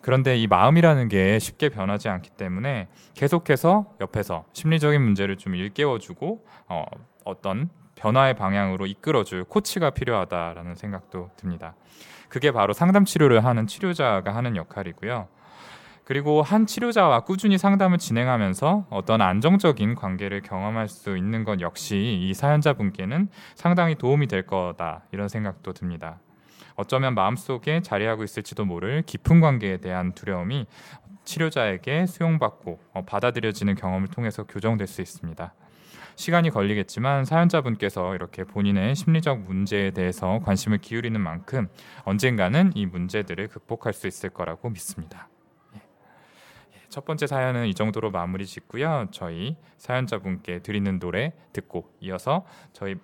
그런데 0.02 0.36
이 0.38 0.48
마음이라는 0.48 1.10
게 1.10 1.38
쉽게 1.38 1.70
변하지 1.70 2.10
않기 2.10 2.32
때문에 2.32 2.88
계속해서 3.14 3.86
옆에서 4.02 4.46
심리적인 4.54 5.02
문제를 5.02 5.38
좀 5.38 5.54
일깨워주고 5.56 6.46
어, 6.70 6.86
어떤 7.24 7.70
변화의 7.96 8.34
방향으로 8.36 8.88
이끌어줄 8.88 9.44
코치가 9.44 9.92
필요하다라는 9.92 10.74
생각도 10.76 11.30
듭니다. 11.38 11.76
그게 12.32 12.52
바로 12.52 12.72
상담 12.72 13.04
치료를 13.04 13.44
하는 13.44 13.68
치료자가 13.68 14.34
하는 14.34 14.56
역할이고요. 14.56 15.28
그리고 16.06 16.42
한 16.42 16.66
치료자와 16.66 17.26
꾸준히 17.26 17.58
상담을 17.58 17.98
진행하면서 17.98 18.88
어떤 18.90 19.22
안정적인 19.22 19.96
관계를 19.96 20.42
경험할 20.42 20.88
수 20.88 21.18
있는 21.18 21.44
것 21.44 21.60
역시 21.60 21.98
이 22.22 22.34
사연자분께는 22.34 23.28
상당히 23.56 23.96
도움이 23.96 24.28
될 24.28 24.48
거다 24.48 25.04
이런 25.12 25.28
생각도 25.28 25.74
듭니다. 25.74 26.20
어쩌면 26.76 27.16
마음속에 27.16 27.82
자리하고 27.82 28.24
있을지도 28.24 28.64
모를 28.64 29.04
깊은 29.06 29.42
관계에 29.42 29.78
대한 29.78 30.14
두려움이 30.14 30.68
치료자에게 31.26 32.06
수용받고 32.06 32.80
어, 32.94 33.04
받아들여지는 33.06 33.76
경험을 33.76 34.08
통해서 34.08 34.44
교정될 34.44 34.88
수 34.88 35.02
있습니다. 35.02 35.54
시간이 36.16 36.50
걸리겠지만 36.50 37.26
사연자분께서 37.26 38.16
이렇게 38.16 38.44
본인의 38.44 38.96
심리적 38.96 39.42
문제에 39.42 39.92
대해서 39.92 40.40
관심을 40.44 40.80
기울이는 40.80 41.20
만큼 41.20 41.68
언젠가는 42.04 42.72
이 42.76 42.86
문제들을 42.86 43.48
극복할 43.48 43.94
수 43.94 44.08
있을 44.08 44.30
거라고 44.30 44.70
믿습니다. 44.70 45.30
예. 45.76 45.78
예, 45.78 46.82
첫 46.90 47.06
번째 47.06 47.28
사연은 47.28 47.68
이 47.68 47.74
정도로 47.74 48.12
마무리 48.12 48.46
짓고요. 48.46 49.08
저희 49.12 49.58
사연자분께 49.78 50.60
드리는 50.60 51.00
노래 51.00 51.34
듣고 51.54 51.92
이어서 52.00 52.46
저희 52.74 52.96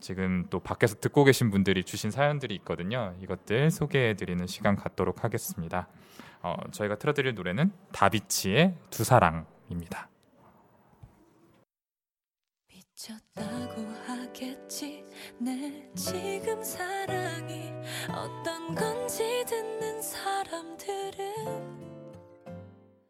지금 0.00 0.44
또 0.50 0.60
밖에서 0.60 0.96
듣고 0.96 1.24
계신 1.24 1.50
분들이 1.50 1.82
주신 1.82 2.10
사연들이 2.10 2.54
있거든요. 2.56 3.14
이것들 3.20 3.70
소개해 3.70 4.14
드리는 4.14 4.46
시간 4.46 4.76
갖도록 4.76 5.24
하겠습니다. 5.24 5.88
어, 6.42 6.56
저희가 6.72 6.96
틀어드릴 6.96 7.34
노래는 7.34 7.72
다비치의 7.90 8.74
두 8.90 9.02
사랑입니다. 9.02 10.10
미쳤다고 13.04 13.82
하겠지. 14.06 15.04
내 15.38 15.90
지금 15.94 16.62
사랑이 16.62 17.70
어떤 18.08 18.74
건지 18.74 19.44
듣는 19.46 20.00
사람들은 20.00 21.83